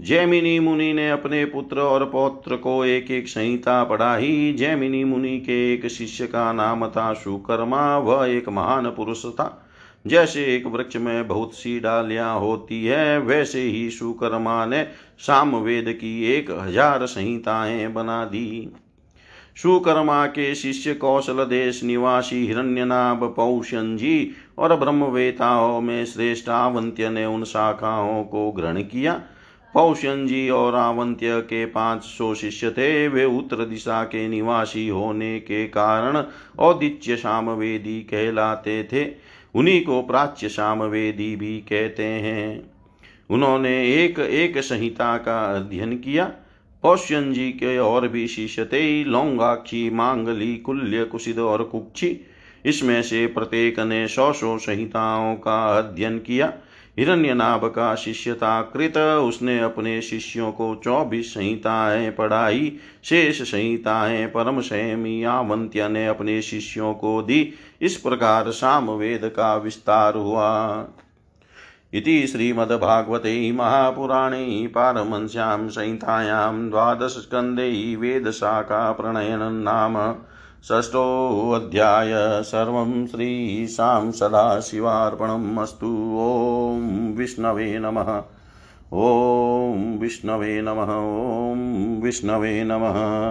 जैमिनी 0.00 0.58
मुनि 0.60 0.92
ने 0.92 1.10
अपने 1.10 1.44
पुत्र 1.44 1.80
और 1.80 2.04
पौत्र 2.04 2.56
को 2.56 2.84
एक 2.84 3.10
एक 3.10 3.28
संहिता 3.28 3.84
पढ़ाई। 3.84 4.52
जैमिनी 4.58 5.04
मुनि 5.04 5.38
के 5.38 5.74
एक 5.74 5.86
शिष्य 5.86 6.26
का 6.26 6.52
नाम 6.52 6.86
था 6.86 7.12
सुकर्मा। 7.14 7.98
वह 7.98 8.26
एक 8.26 8.48
महान 8.48 8.86
पुरुष 8.86 9.24
था। 9.24 9.66
जैसे 10.06 10.44
एक 10.56 10.66
वृक्ष 10.66 10.96
में 10.96 11.28
बहुत 11.28 11.54
सी 11.54 11.80
डालियाँ 11.80 12.38
होती 12.40 12.84
है, 12.84 13.18
वैसे 13.18 13.60
ही 13.60 13.90
सुकर्मा 13.90 14.64
ने 14.66 14.82
सामवेद 15.18 15.92
की 15.92 16.24
एक 16.24 16.50
हज़ार 16.50 17.06
संहिताएँ 17.06 17.88
बना 17.88 18.24
दी। 18.24 18.72
सुकर्मा 19.56 20.26
के 20.26 20.54
शिष्य 20.54 20.94
कौशल 20.94 21.44
देश 21.44 21.82
निवासी 21.84 22.46
हिरण्यनाभ 22.46 23.24
पौष्यन 23.36 23.96
जी 23.96 24.30
और 24.58 24.76
ब्रह्मवेताओं 24.76 25.80
में 25.80 26.04
श्रेष्ठ 26.04 26.48
आवंत्य 26.48 27.10
ने 27.10 27.26
उन 27.26 27.44
शाखाओं 27.44 28.24
को 28.24 28.50
ग्रहण 28.50 28.80
किया। 28.82 29.20
पौष्यन 29.74 30.26
जी 30.26 30.50
और 30.50 30.74
आवंत्य 30.74 31.40
के 31.40 31.66
पाँच 31.66 32.02
सौ 32.02 32.34
शिष्य 32.34 32.70
थे। 32.70 33.08
वे 33.08 33.24
उत्तर 33.24 33.64
दिशा 33.64 34.04
के 34.04 34.28
निवासी 34.28 34.88
होने 34.88 35.40
के 35.40 35.66
कारण 35.66 36.24
औदित्य 36.58 37.16
सामवेदी 37.16 38.00
कहलाते 38.00 38.88
थे। 38.92 39.06
उन्हीं 39.54 39.84
को 39.84 40.02
प्राच्य 40.02 40.48
सामवेदी 40.48 41.36
भी 41.36 41.58
कहते 41.58 42.04
हैं। 42.04 42.70
उन्होंने 43.30 44.04
एक 44.04 44.18
एक 44.18 44.58
संहिता 44.58 45.16
का 45.16 45.56
अध्ययन 45.56 45.98
किया। 45.98 46.32
पौष्यन 46.82 47.32
जी 47.32 47.50
के 47.50 47.78
और 47.78 48.08
भी 48.08 48.26
शिष्य 48.28 48.64
थे। 48.64 49.04
लौंगाक्षी, 49.04 49.90
मांगली, 49.90 50.56
कुल्य 50.56 51.04
कुशिद 51.04 51.38
और 51.38 51.62
कुक्षी। 51.62 52.20
इसमें 52.66 53.02
से 53.02 53.26
प्रत्येक 53.26 53.80
ने 53.80 54.08
सौ 54.08 54.32
सौ 54.32 54.58
संहिताओं 54.58 55.34
का 55.34 55.78
अध्ययन 55.78 56.18
किया। 56.18 56.52
हिरण्यनाभ 57.00 57.64
का 57.64 57.94
शिष्य 57.94 58.34
था 58.34 58.62
कृत 58.62 58.96
उसने 58.96 59.60
अपने 59.60 60.02
शिष्यों 60.02 60.52
को 60.52 60.80
चौबीस 60.84 61.34
संहिताएँ 61.34 62.10
पढ़ाई। 62.10 62.76
शेष 63.04 63.42
संहिताएँ 63.42 64.26
परम 64.26 64.60
संयमी 64.60 65.24
आवंत्य 65.24 65.88
ने 65.88 66.06
अपने 66.06 66.42
शिष्यों 66.42 66.94
को 66.94 67.22
दी। 67.22 67.52
इस 67.80 67.96
प्रकार 67.96 68.50
सामवेद 68.50 69.24
का 69.24 69.56
विस्तार 69.56 70.14
हुआ। 70.14 70.88
इति 71.92 72.26
श्रीमद्भागवते 72.26 73.52
महापुराणे 73.52 74.66
पारमंस्यां 74.66 75.68
संहितायां 75.68 76.70
द्वादशस्कन्धे 76.70 77.96
वेदशाखाप्रणयनं 77.96 79.52
नाम 79.52 80.14
षष्ठोऽध्याय 80.64 82.42
सर्वं 82.42 83.06
श्रीशां 83.06 84.12
सदाशिवार्पणम् 84.12 85.58
अस्तु। 85.58 86.16
ॐ 86.20 87.14
विष्णवे 87.16 87.78
नमः। 87.78 88.22
ॐ 88.92 89.98
विष्णवे 89.98 90.62
नमः। 90.62 90.90
ॐ 91.52 92.00
विष्णवे 92.02 92.64
नमः। 92.64 93.30